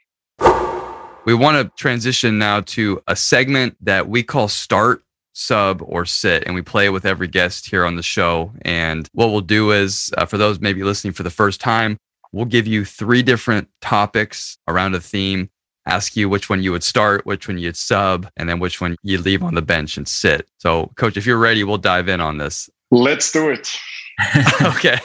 [1.25, 5.03] We want to transition now to a segment that we call Start
[5.39, 8.53] sub or sit and we play with every guest here on the show.
[8.63, 11.97] And what we'll do is uh, for those maybe listening for the first time
[12.33, 15.49] we'll give you three different topics around a theme
[15.87, 18.97] ask you which one you would start which one you'd sub and then which one
[19.03, 20.49] you leave on the bench and sit.
[20.59, 22.69] So coach if you're ready we'll dive in on this.
[22.91, 23.75] Let's do it.
[24.61, 24.99] Okay.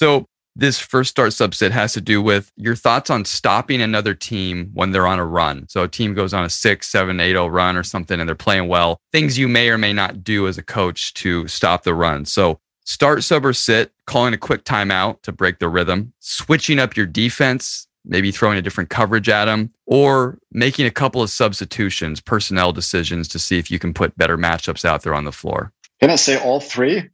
[0.00, 0.26] So
[0.56, 4.92] this first start subset has to do with your thoughts on stopping another team when
[4.92, 5.68] they're on a run.
[5.68, 8.36] So a team goes on a six, seven, eight, oh run or something and they're
[8.36, 9.00] playing well.
[9.12, 12.24] Things you may or may not do as a coach to stop the run.
[12.24, 16.96] So start, sub, or sit, calling a quick timeout to break the rhythm, switching up
[16.96, 22.20] your defense, maybe throwing a different coverage at them, or making a couple of substitutions,
[22.20, 25.72] personnel decisions to see if you can put better matchups out there on the floor.
[26.04, 26.98] Can I say all three?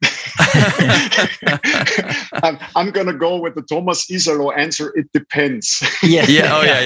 [2.43, 4.93] I'm, I'm going to go with the Tuomas Iisalo answer.
[4.97, 5.81] It depends.
[6.03, 6.27] Yeah.
[6.27, 6.57] Yeah.
[6.57, 6.81] Oh, yeah.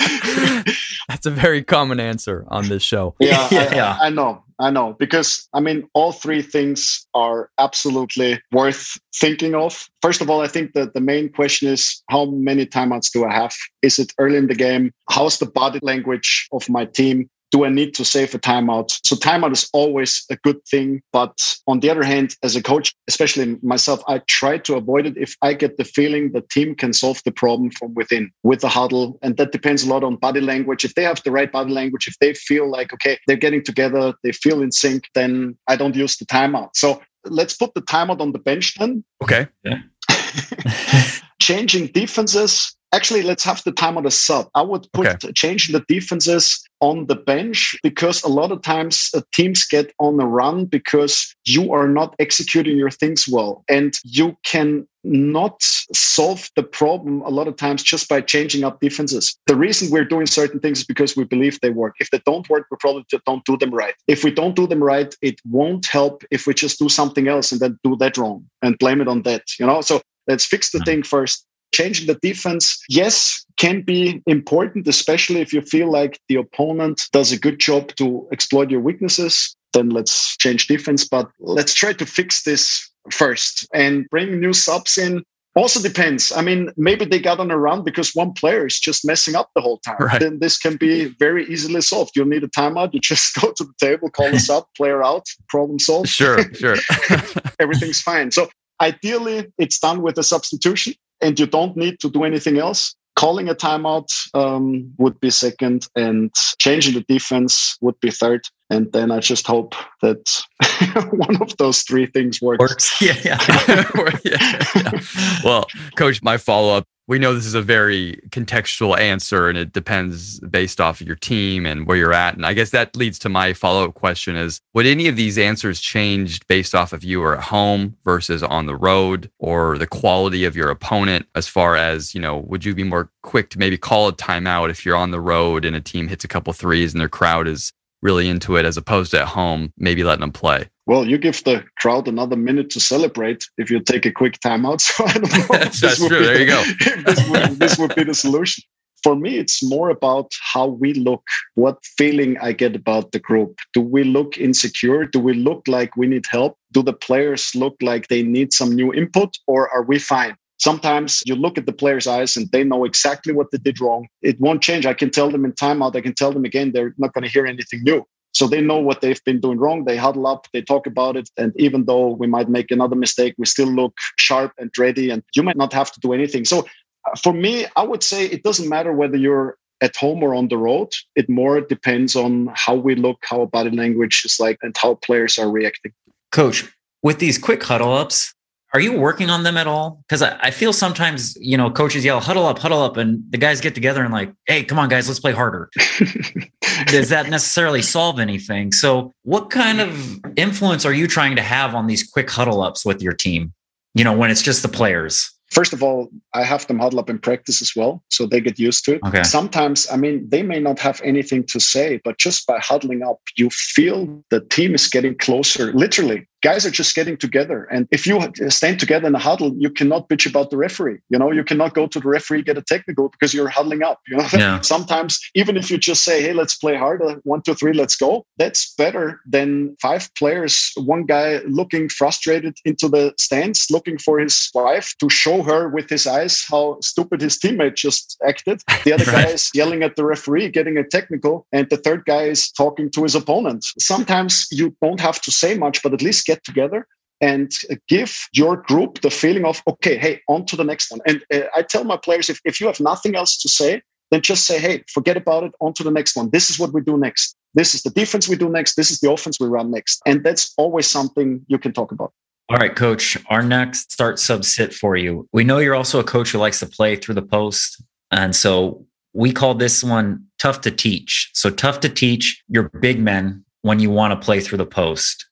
[0.00, 0.62] Yeah.
[1.10, 3.14] That's a very common answer on this show.
[3.20, 3.46] Yeah.
[3.50, 3.98] I, yeah.
[4.00, 4.42] I, I know.
[4.58, 4.94] I know.
[4.98, 9.86] Because, I mean, all three things are absolutely worth thinking of.
[10.00, 13.34] First of all, I think that the main question is how many timeouts do I
[13.34, 13.52] have?
[13.82, 14.92] Is it early in the game?
[15.10, 17.28] How's the body language of my team?
[17.54, 18.98] Do I need to save a timeout?
[19.06, 21.00] So timeout is always a good thing.
[21.12, 25.16] But on the other hand, as a coach, especially myself, I try to avoid it
[25.16, 28.68] if I get the feeling the team can solve the problem from within with the
[28.68, 29.20] huddle.
[29.22, 30.84] And that depends a lot on body language.
[30.84, 34.14] If they have the right body language, if they feel like, okay, they're getting together,
[34.24, 36.70] they feel in sync, then I don't use the timeout.
[36.74, 39.04] So let's put the timeout on the bench then.
[39.22, 39.46] Okay.
[39.62, 39.78] Yeah.
[41.40, 45.32] Changing defenses actually let's have the time on the sub i would put okay.
[45.32, 50.20] changing the defenses on the bench because a lot of times uh, teams get on
[50.20, 56.48] a run because you are not executing your things well and you can not solve
[56.56, 59.36] the problem a lot of times just by changing up defenses.
[59.46, 61.94] The reason we're doing certain things is because we believe they work.
[62.00, 63.94] If they don't work, we probably don't do them right.
[64.08, 67.52] If we don't do them right, it won't help if we just do something else
[67.52, 69.42] and then do that wrong and blame it on that.
[69.58, 70.84] You know, so let's fix the mm-hmm.
[70.84, 76.36] thing first changing the defense, yes, can be important, especially if you feel like the
[76.36, 79.56] opponent does a good job to exploit your weaknesses.
[79.72, 84.98] Then let's change defense, but let's try to fix this first and bring new subs
[84.98, 85.22] in.
[85.56, 86.32] Also depends.
[86.32, 89.50] I mean, maybe they got on a run because one player is just messing up
[89.54, 89.98] the whole time.
[90.00, 90.20] Right.
[90.20, 92.16] Then this can be very easily solved.
[92.16, 92.92] You need a timeout.
[92.92, 96.08] You just go to the table, call us up, player out, problem solved.
[96.08, 96.76] Sure, sure.
[97.60, 98.32] Everything's fine.
[98.32, 98.48] So
[98.80, 100.94] ideally, it's done with a substitution
[101.24, 102.94] and you don't need to do anything else.
[103.16, 108.42] Calling a timeout um, would be second, and changing the defense would be third.
[108.70, 110.42] And then I just hope that
[111.12, 112.60] one of those three things works.
[112.60, 113.00] Works.
[113.00, 113.14] Yeah.
[113.24, 114.18] yeah.
[114.24, 115.00] yeah.
[115.44, 115.66] Well,
[115.96, 120.40] coach, my follow up we know this is a very contextual answer and it depends
[120.40, 122.34] based off of your team and where you're at.
[122.34, 125.36] And I guess that leads to my follow up question is would any of these
[125.36, 129.86] answers change based off of you are at home versus on the road or the
[129.86, 133.58] quality of your opponent as far as, you know, would you be more quick to
[133.58, 136.52] maybe call a timeout if you're on the road and a team hits a couple
[136.52, 137.72] threes and their crowd is
[138.04, 140.68] really into it as opposed to at home, maybe letting them play?
[140.86, 144.80] Well, you give the crowd another minute to celebrate if you take a quick timeout.
[144.84, 145.46] So I don't know.
[145.80, 146.24] That's, true.
[146.24, 146.62] There you go.
[147.06, 148.62] this, would, this would be the solution.
[149.02, 151.22] For me, it's more about how we look,
[151.54, 153.58] what feeling I get about the group.
[153.72, 155.04] Do we look insecure?
[155.06, 156.56] Do we look like we need help?
[156.72, 160.36] Do the players look like they need some new input or are we fine?
[160.58, 164.06] Sometimes you look at the players' eyes and they know exactly what they did wrong.
[164.22, 164.86] It won't change.
[164.86, 165.96] I can tell them in timeout.
[165.96, 168.04] I can tell them again, they're not going to hear anything new.
[168.34, 169.84] So they know what they've been doing wrong.
[169.84, 171.30] They huddle up, they talk about it.
[171.36, 175.10] And even though we might make another mistake, we still look sharp and ready.
[175.10, 176.44] And you might not have to do anything.
[176.44, 180.34] So uh, for me, I would say it doesn't matter whether you're at home or
[180.34, 180.88] on the road.
[181.14, 185.38] It more depends on how we look, how body language is like, and how players
[185.38, 185.92] are reacting.
[186.32, 186.64] Coach,
[187.02, 188.33] with these quick huddle ups,
[188.74, 190.02] are you working on them at all?
[190.02, 193.38] Because I, I, feel sometimes, you know, coaches yell, huddle up, huddle up, and the
[193.38, 195.70] guys get together and like, hey, come on, guys, let's play harder.
[196.86, 198.72] Does that necessarily solve anything?
[198.72, 202.84] So, what kind of influence are you trying to have on these quick huddle ups
[202.84, 203.52] with your team?
[203.94, 205.30] You know, when it's just the players?
[205.52, 208.58] First of all, I have them huddle up in practice as well, so they get
[208.58, 209.00] used to it.
[209.06, 209.22] Okay.
[209.22, 213.20] Sometimes, I mean, they may not have anything to say, but just by huddling up,
[213.36, 217.64] you feel the team is getting closer, literally guys are just getting together.
[217.72, 218.20] And if you
[218.50, 220.98] stand together in a huddle, you cannot bitch about the referee.
[221.08, 224.00] You know, you cannot go to the referee, get a technical because you're huddling up.
[224.06, 224.60] You know, yeah.
[224.74, 228.26] sometimes even if you just say, hey, let's play harder, one, two, three, let's go,
[228.36, 234.50] that's better than five players, one guy looking frustrated into the stands, looking for his
[234.54, 238.62] wife to show her with his eyes how stupid his teammate just acted.
[238.84, 239.24] The other right.
[239.24, 242.90] guy is yelling at the referee, getting a technical, and the third guy is talking
[242.90, 243.64] to his opponent.
[243.78, 246.86] Sometimes you don't have to say much, but at least get get together
[247.20, 247.52] and
[247.88, 251.00] give your group the feeling of okay hey on to the next one.
[251.06, 254.20] And uh, i tell my players if, if you have nothing else to say then
[254.20, 256.30] just say hey forget about it on to the next one.
[256.30, 257.36] This is what we do next.
[257.54, 258.74] This is the defense we do next.
[258.74, 260.02] This is the offense we run next.
[260.06, 262.12] And that's always something you can talk about.
[262.50, 265.28] All right coach our next start sub sit for you.
[265.32, 267.82] We know you're also a coach who likes to play through the post.
[268.10, 271.30] And so we call this one tough to teach.
[271.32, 275.26] So tough to teach your big men when you want to play through the post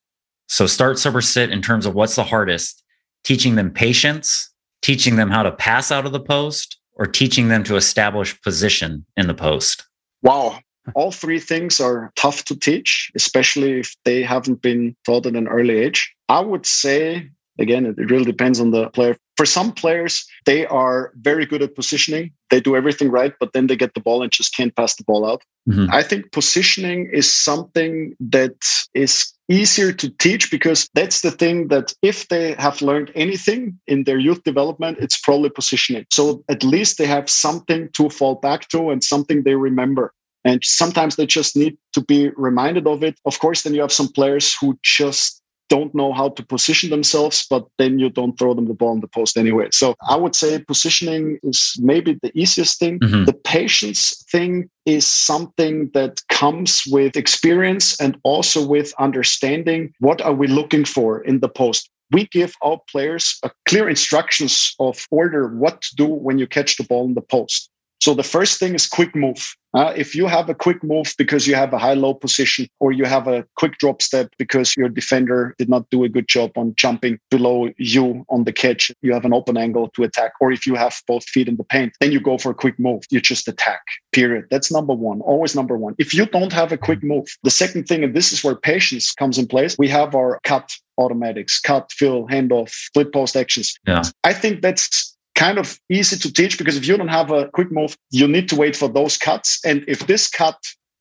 [0.48, 2.82] so start, sub, or sit in terms of what's the hardest,
[3.24, 4.50] teaching them patience,
[4.82, 9.04] teaching them how to pass out of the post, or teaching them to establish position
[9.16, 9.86] in the post.
[10.22, 10.58] Wow.
[10.94, 15.48] All three things are tough to teach, especially if they haven't been taught at an
[15.48, 16.12] early age.
[16.28, 19.16] I would say, again, it really depends on the player.
[19.36, 22.32] For some players, they are very good at positioning.
[22.50, 25.04] They do everything right, but then they get the ball and just can't pass the
[25.04, 25.42] ball out.
[25.68, 25.92] Mm-hmm.
[25.92, 28.56] I think positioning is something that
[28.94, 34.04] is easier to teach because that's the thing that if they have learned anything in
[34.04, 36.06] their youth development, it's probably positioning.
[36.10, 40.12] So at least they have something to fall back to and something they remember.
[40.44, 43.18] And sometimes they just need to be reminded of it.
[43.24, 45.41] Of course, then you have some players who just
[45.72, 49.00] don't know how to position themselves, but then you don't throw them the ball in
[49.00, 49.68] the post anyway.
[49.72, 52.98] So I would say positioning is maybe the easiest thing.
[52.98, 53.24] Mm-hmm.
[53.24, 60.34] The patience thing is something that comes with experience and also with understanding what are
[60.34, 65.48] we looking for in the post we give our players a clear instructions of order
[65.62, 67.70] what to do when you catch the ball in the post
[68.02, 69.54] so the first thing is quick move.
[69.74, 72.90] Uh, if you have a quick move because you have a high low position or
[72.90, 76.50] you have a quick drop step because your defender did not do a good job
[76.56, 80.32] on jumping below you on the catch, you have an open angle to attack.
[80.40, 82.76] Or if you have both feet in the paint, then you go for a quick
[82.76, 83.04] move.
[83.10, 84.46] You just attack, period.
[84.50, 85.94] That's number one, always number one.
[85.98, 89.12] If you don't have a quick move, the second thing, and this is where patience
[89.12, 93.78] comes in place, we have our cut automatics, cut, fill, handoff, split post actions.
[93.86, 94.02] Yeah.
[94.24, 97.70] I think that's kind of easy to teach because if you don't have a quick
[97.72, 99.58] move, you need to wait for those cuts.
[99.64, 100.58] And if this cut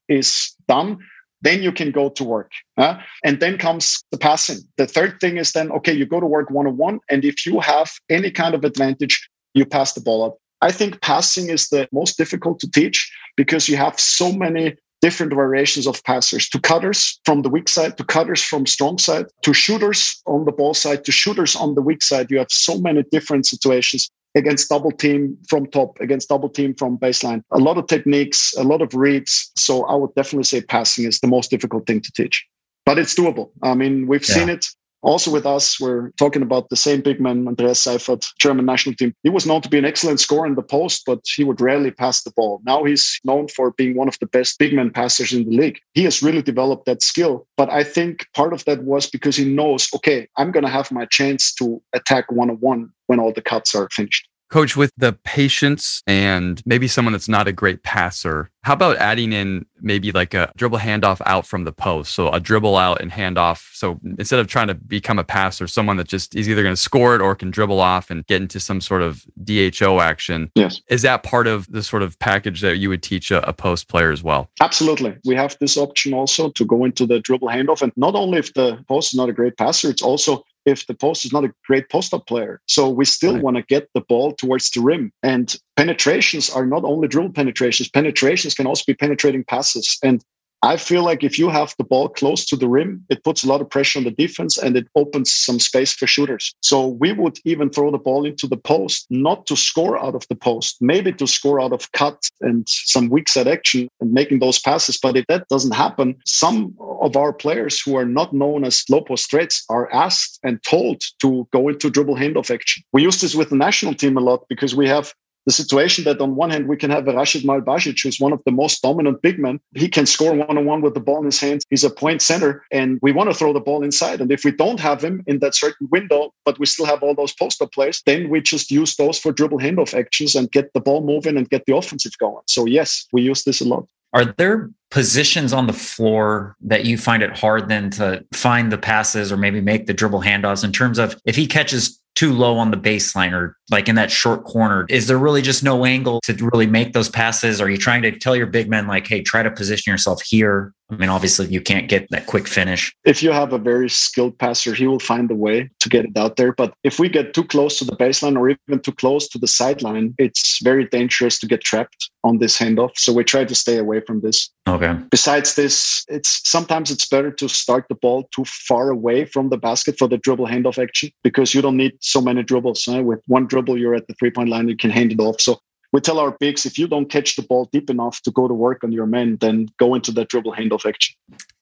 [0.08, 0.98] is done,
[1.42, 2.52] then you can go to work.
[2.78, 4.60] And then comes the passing.
[4.78, 7.00] The third thing is then, okay, you go to work one on one.
[7.10, 10.38] And if you have any kind of advantage, you pass the ball up.
[10.62, 15.34] I think passing is the most difficult to teach because you have so many different
[15.34, 19.52] variations of passers to cutters from the weak side to cutters from strong side to
[19.52, 23.04] shooters on the ball side to shooters on the weak side you have so many
[23.12, 27.44] different situations against double team from top, against double team from baseline.
[27.52, 29.52] A lot of techniques, a lot of reads.
[29.56, 32.46] So I would definitely say passing is the most difficult thing to teach,
[32.86, 33.52] but it's doable.
[33.62, 34.36] I mean, we've yeah.
[34.36, 34.66] seen it
[35.02, 39.14] also with us, we're talking about the same big man, Andreas Seiferth, German national team.
[39.24, 41.92] He was known to be an excellent scorer in the post, but he would rarely
[41.92, 42.62] pass the ball.
[42.66, 45.80] Now he's known for being one of the best big man passers in the league.
[45.94, 47.48] He has really developed that skill.
[47.58, 50.92] But I think part of that was because he knows, okay, I'm going to have
[50.92, 54.28] my chance to attack one on one when all the cuts are finished.
[54.52, 59.32] Coach, with the patience and maybe someone that's not a great passer, how about adding
[59.32, 62.14] in maybe like a dribble handoff out from the post?
[62.14, 63.74] So a dribble out and handoff.
[63.74, 66.82] So instead of trying to become a passer, someone that just is either going to
[66.82, 70.52] score it or can dribble off and get into some sort of DHO action.
[70.56, 70.82] Yes.
[70.90, 73.88] Is that part of the sort of package that you would teach a, a post
[73.88, 74.52] player as well?
[74.60, 75.16] Absolutely.
[75.26, 77.82] We have this option also to go into the dribble handoff.
[77.82, 80.94] And not only if the post is not a great passer, it's also if the
[80.94, 82.62] post is not a great post up player.
[82.68, 83.44] So we still right.
[83.44, 85.12] want to get the ball towards the rim.
[85.24, 89.98] And penetrations are not only drill penetrations, penetrations can also be penetrating passes.
[90.04, 90.24] And
[90.64, 93.48] I feel like if you have the ball close to the rim, it puts a
[93.48, 96.54] lot of pressure on the defense and it opens some space for shooters.
[96.62, 100.28] So we would even throw the ball into the post, not to score out of
[100.28, 104.40] the post, maybe to score out of cut and some weak side action and making
[104.40, 105.00] those passes.
[105.02, 109.02] But if that doesn't happen, some of our players who are not known as low
[109.02, 112.84] post threats are asked and told to go into dribble handoff action.
[112.94, 115.14] We use this with the national team a lot because we have
[115.46, 118.42] the situation that on one hand we can have a Rasid Mahalbasic, who's one of
[118.46, 119.60] the most dominant big men.
[119.76, 121.64] He can score one on one with the ball in his hands.
[121.70, 124.22] He's a point center, and we want to throw the ball inside.
[124.22, 127.16] And if we don't have him in that certain window, but we still have all
[127.16, 130.80] those poster plays, then we just use those for dribble handoff actions and get the
[130.80, 132.44] ball moving and get the offensive going.
[132.48, 133.88] So yes, we use this a lot.
[134.14, 138.78] Are there positions on the floor that you find it hard then to find the
[138.78, 142.58] passes or maybe make the dribble handoffs in terms of if he catches too low
[142.58, 144.86] on the baseline or like in that short corner?
[144.90, 147.62] Is there really just no angle to really make those passes?
[147.62, 150.74] Are you trying to tell your big men, like, hey, try to position yourself here?
[150.92, 152.94] I mean, obviously, you can't get that quick finish.
[153.06, 156.18] If you have a very skilled passer, he will find a way to get it
[156.18, 156.52] out there.
[156.52, 159.48] But if we get too close to the baseline or even too close to the
[159.48, 162.98] sideline, it's very dangerous to get trapped on this handoff.
[162.98, 164.50] So we try to stay away from this.
[164.68, 164.94] Okay.
[165.10, 169.58] Besides this, it's sometimes it's better to start the ball too far away from the
[169.58, 172.86] basket for the dribble handoff action because you don't need so many dribbles.
[172.88, 173.04] Right?
[173.04, 175.40] With one dribble, you're at the three point line, you can hand it off.
[175.40, 175.62] So
[175.92, 178.54] we tell our bigs if you don't catch the ball deep enough to go to
[178.54, 181.16] work on your men, then go into that dribble handoff action.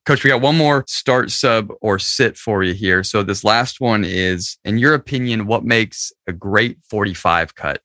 [0.06, 3.04] Coach, we got one more start sub or sit for you here.
[3.04, 7.82] So this last one is, in your opinion, what makes a great 45 cut?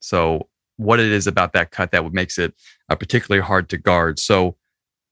[0.00, 2.54] So what it is about that cut that would makes it
[2.88, 4.18] uh, particularly hard to guard.
[4.18, 4.56] So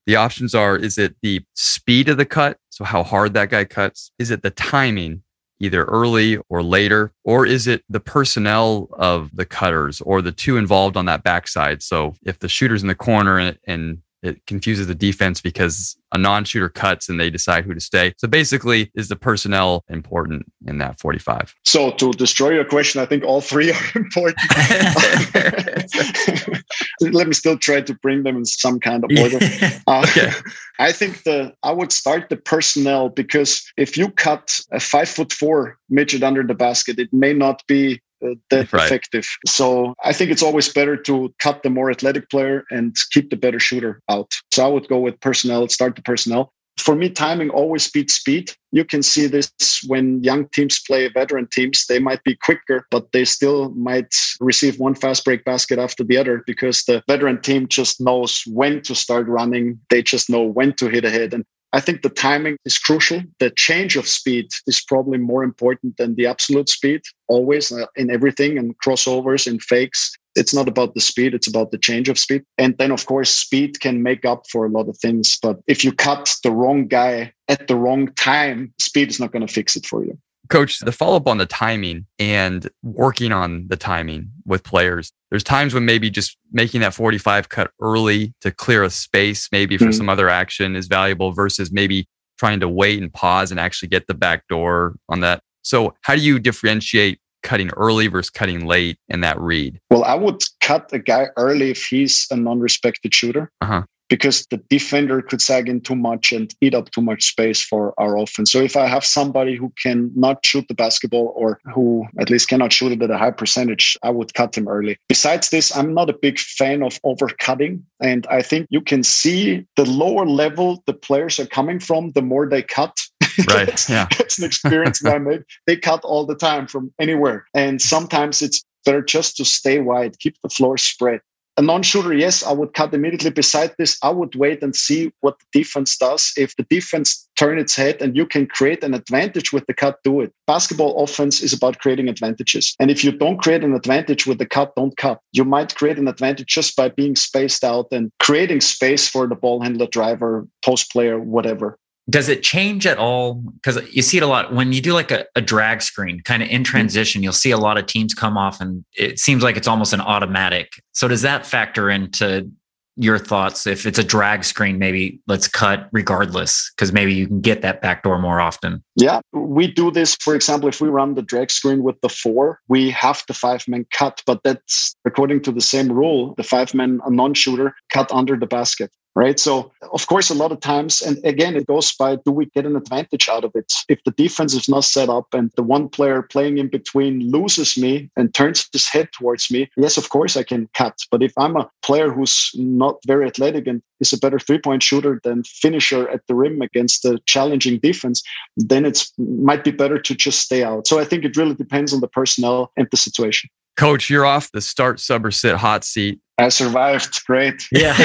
[0.07, 2.59] the options are: is it the speed of the cut?
[2.70, 4.11] So how hard that guy cuts?
[4.18, 5.22] Is it the timing?
[5.61, 7.12] Either early or later?
[7.24, 11.82] Or is it the personnel of the cutters or the two involved on that backside?
[11.82, 16.18] So if the shooter's in the corner and, and it confuses the defense because a
[16.18, 18.12] non-shooter cuts and they decide who to stay.
[18.16, 21.54] So basically, is the personnel important in that 45?
[21.64, 24.38] So to destroy your question, I think all three are important.
[27.00, 29.38] Let me still try to bring them in some kind of order.
[29.86, 30.32] Uh, okay.
[30.78, 35.32] I think the I would start the personnel because if you cut a five foot
[35.32, 38.86] four midget under the basket, it may not be that right.
[38.86, 39.26] effective.
[39.46, 43.36] So I think it's always better to cut the more athletic player and keep the
[43.36, 44.32] better shooter out.
[44.52, 46.52] So I would go with personnel, start the personnel.
[46.78, 48.52] For me, timing always beats speed.
[48.70, 49.50] You can see this
[49.88, 51.86] when young teams play veteran teams.
[51.86, 56.16] They might be quicker, but they still might receive one fast break basket after the
[56.16, 59.80] other because the veteran team just knows when to start running.
[59.90, 61.34] They just know when to hit ahead.
[61.34, 63.22] And I think the timing is crucial.
[63.40, 68.10] The change of speed is probably more important than the absolute speed, always uh, in
[68.10, 70.16] everything and crossovers and fakes.
[70.34, 72.44] It's not about the speed, it's about the change of speed.
[72.56, 75.38] And then, of course, speed can make up for a lot of things.
[75.42, 79.46] But if you cut the wrong guy at the wrong time, speed is not going
[79.46, 80.18] to fix it for you.
[80.49, 85.12] Coach, the follow up on the timing and working on the timing with players.
[85.30, 89.76] There's times when maybe just making that 45 cut early to clear a space, maybe
[89.76, 89.92] for mm-hmm.
[89.92, 92.07] some other action is valuable versus maybe
[92.38, 95.42] trying to wait and pause and actually get the back door on that.
[95.62, 99.80] So, how do you differentiate cutting early versus cutting late in that read?
[99.90, 103.51] Well, I would cut a guy early if he's a non respected shooter.
[103.61, 107.62] Uh-huh because the defender could sag in too much and eat up too much space
[107.62, 108.52] for our offense.
[108.52, 112.48] So if I have somebody who can not shoot the basketball or who at least
[112.48, 114.98] cannot shoot it at a high percentage, I would cut him early.
[115.09, 117.82] Besides this, I'm not a big fan of overcutting.
[118.00, 122.22] And I think you can see the lower level the players are coming from, the
[122.22, 122.96] more they cut.
[123.46, 123.66] Right.
[123.66, 124.09] that's, yeah.
[124.18, 125.44] that's an experience that I made.
[125.68, 127.46] They cut all the time from anywhere.
[127.54, 131.20] And sometimes it's better just to stay wide, keep the floor spread
[131.59, 133.30] a non-shooter, yes, I would cut immediately.
[133.30, 136.32] Beside this, I would wait and see what the defense does.
[136.36, 139.98] If the defense turn its head and you can create an advantage with the cut,
[140.04, 140.32] do it.
[140.46, 142.76] Basketball offense is about creating advantages.
[142.78, 145.18] And if you don't create an advantage with the cut, don't cut.
[145.32, 149.34] You might create an advantage just by being spaced out and creating space for the
[149.34, 151.76] ball handler, driver, post player, whatever
[152.11, 153.34] does it change at all?
[153.34, 156.42] Because you see it a lot when you do like a, a drag screen, kind
[156.42, 156.70] of in mm-hmm.
[156.70, 159.92] transition, you'll see a lot of teams come off and it seems like it's almost
[159.92, 160.72] an automatic.
[160.92, 162.50] So does that factor into
[162.96, 163.66] your thoughts?
[163.66, 167.80] If it's a drag screen, maybe let's cut regardless, because maybe you can get that
[167.82, 168.82] backdoor more often.
[168.96, 170.16] Yeah, we do this.
[170.16, 173.68] For example, if we run the drag screen with the four, we have the five
[173.68, 176.34] man cut, but that's according to the same rule.
[176.36, 179.40] The five man, a non shooter, cut under the basket right?
[179.40, 182.66] So, of course, a lot of times, and again, it goes by do we get
[182.66, 183.72] an advantage out of it?
[183.88, 187.76] If the defense is not set up and the one player playing in between loses
[187.76, 190.96] me and turns his head towards me, yes, of course, I can cut.
[191.10, 194.84] But if I'm a player who's not very athletic and is a better three point
[194.84, 198.22] shooter than finisher at the rim against a challenging defense,
[198.56, 200.86] then it might be better to just stay out.
[200.86, 203.50] So, I think it really depends on the personnel and the situation.
[203.76, 206.20] Coach, you're off the start, sub, or sit hot seat.
[206.39, 207.24] I survived.
[207.26, 207.62] Great.
[207.72, 207.97] Yeah.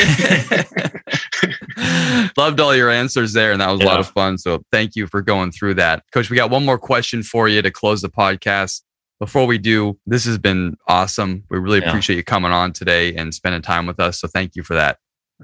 [2.37, 3.85] Loved all your answers there, and that was yeah.
[3.85, 4.37] a lot of fun.
[4.37, 6.03] So thank you for going through that.
[6.11, 8.81] Coach, we got one more question for you to close the podcast.
[9.19, 11.43] before we do, this has been awesome.
[11.49, 11.89] We really yeah.
[11.89, 14.19] appreciate you coming on today and spending time with us.
[14.19, 14.97] So thank you for that.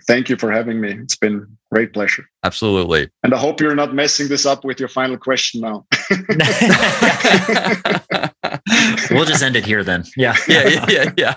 [0.08, 0.94] Thank you for having me.
[0.94, 2.26] It's been great pleasure.
[2.44, 3.10] Absolutely.
[3.24, 5.86] And I hope you're not messing this up with your final question now.
[9.12, 10.06] we'll just end it here then.
[10.16, 10.36] Yeah.
[10.48, 10.68] Yeah.
[10.68, 11.12] Yeah.
[11.18, 11.18] Yeah.
[11.18, 11.36] yeah.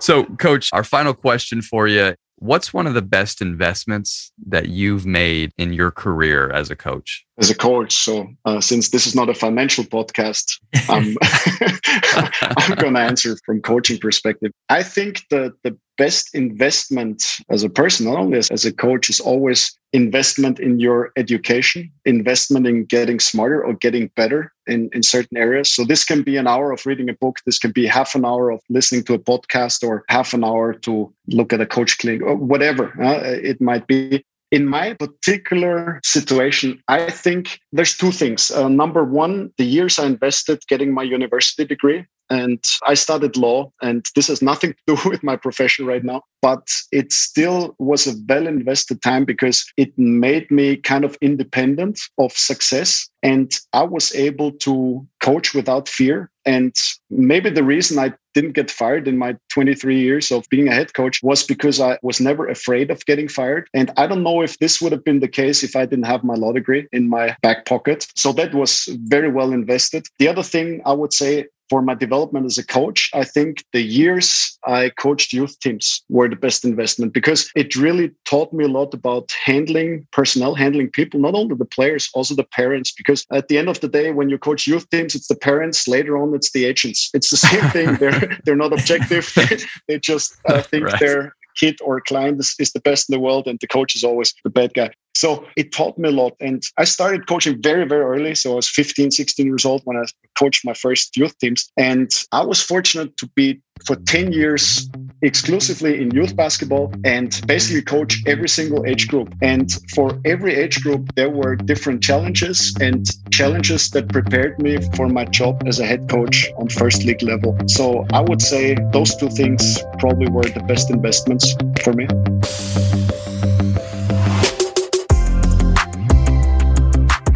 [0.00, 5.04] So, coach, our final question for you What's one of the best investments that you've
[5.04, 7.26] made in your career as a coach?
[7.36, 12.94] As a coach, so uh, since this is not a financial podcast, um, I'm going
[12.94, 14.52] to answer from coaching perspective.
[14.70, 17.18] I think the the best investment
[17.50, 19.60] as a person, not only as, as a coach, is always
[19.92, 25.70] investment in your education, investment in getting smarter or getting better in, in certain areas.
[25.70, 28.24] So this can be an hour of reading a book, this can be half an
[28.24, 31.98] hour of listening to a podcast, or half an hour to look at a coach
[31.98, 33.20] clinic, or whatever uh,
[33.50, 34.24] it might be.
[34.50, 38.50] In my particular situation, I think there's two things.
[38.50, 43.72] Uh, number one, the years I invested getting my university degree, and I studied law,
[43.82, 48.06] and this has nothing to do with my profession right now, but it still was
[48.06, 53.08] a well invested time because it made me kind of independent of success.
[53.22, 56.30] And I was able to coach without fear.
[56.46, 56.74] And
[57.10, 60.94] maybe the reason I didn't get fired in my 23 years of being a head
[60.94, 63.68] coach was because I was never afraid of getting fired.
[63.74, 66.24] And I don't know if this would have been the case if I didn't have
[66.24, 68.06] my law degree in my back pocket.
[68.14, 70.06] So that was very well invested.
[70.18, 73.80] The other thing I would say for my development as a coach, I think the
[73.80, 78.68] years I coached youth teams were the best investment because it really taught me a
[78.68, 82.92] lot about handling personnel, handling people, not only the players, also the parents.
[82.92, 85.86] Because at the end of the day, when you coach youth teams, it's the parents.
[85.86, 87.08] Later on, it's the agents.
[87.14, 87.94] It's the same thing.
[88.00, 89.32] they're they're not objective.
[89.88, 91.00] They, just uh, think right.
[91.00, 94.02] they're kid or client is, is the best in the world and the coach is
[94.02, 94.90] always the bad guy.
[95.14, 96.34] So it taught me a lot.
[96.40, 98.34] And I started coaching very, very early.
[98.34, 100.04] So I was 15, 16 years old when I
[100.38, 101.70] coached my first youth teams.
[101.76, 104.88] And I was fortunate to be for 10 years
[105.22, 109.34] exclusively in youth basketball and basically coach every single age group.
[109.42, 115.08] And for every age group, there were different challenges and challenges that prepared me for
[115.08, 117.56] my job as a head coach on first league level.
[117.66, 122.06] So I would say those two things probably were the best investments for me.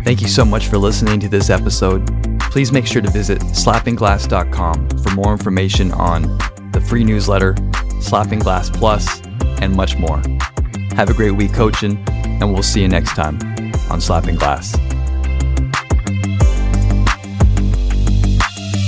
[0.04, 2.06] Thank you so much for listening to this episode.
[2.50, 6.38] Please make sure to visit slappingglass.com for more information on
[6.74, 7.54] the free newsletter,
[8.00, 9.22] Slapping Glass Plus,
[9.62, 10.20] and much more.
[10.96, 13.38] Have a great week coaching, and we'll see you next time
[13.90, 14.76] on Slapping Glass.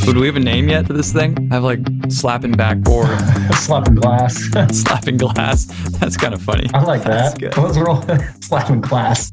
[0.04, 1.36] Do we have a name yet for this thing?
[1.50, 3.08] I have like slapping backboard.
[3.54, 4.34] slapping glass.
[4.72, 5.66] slapping glass.
[5.98, 6.70] That's kind of funny.
[6.72, 7.54] I like that.
[7.58, 8.02] What's wrong?
[8.40, 9.30] slapping glass.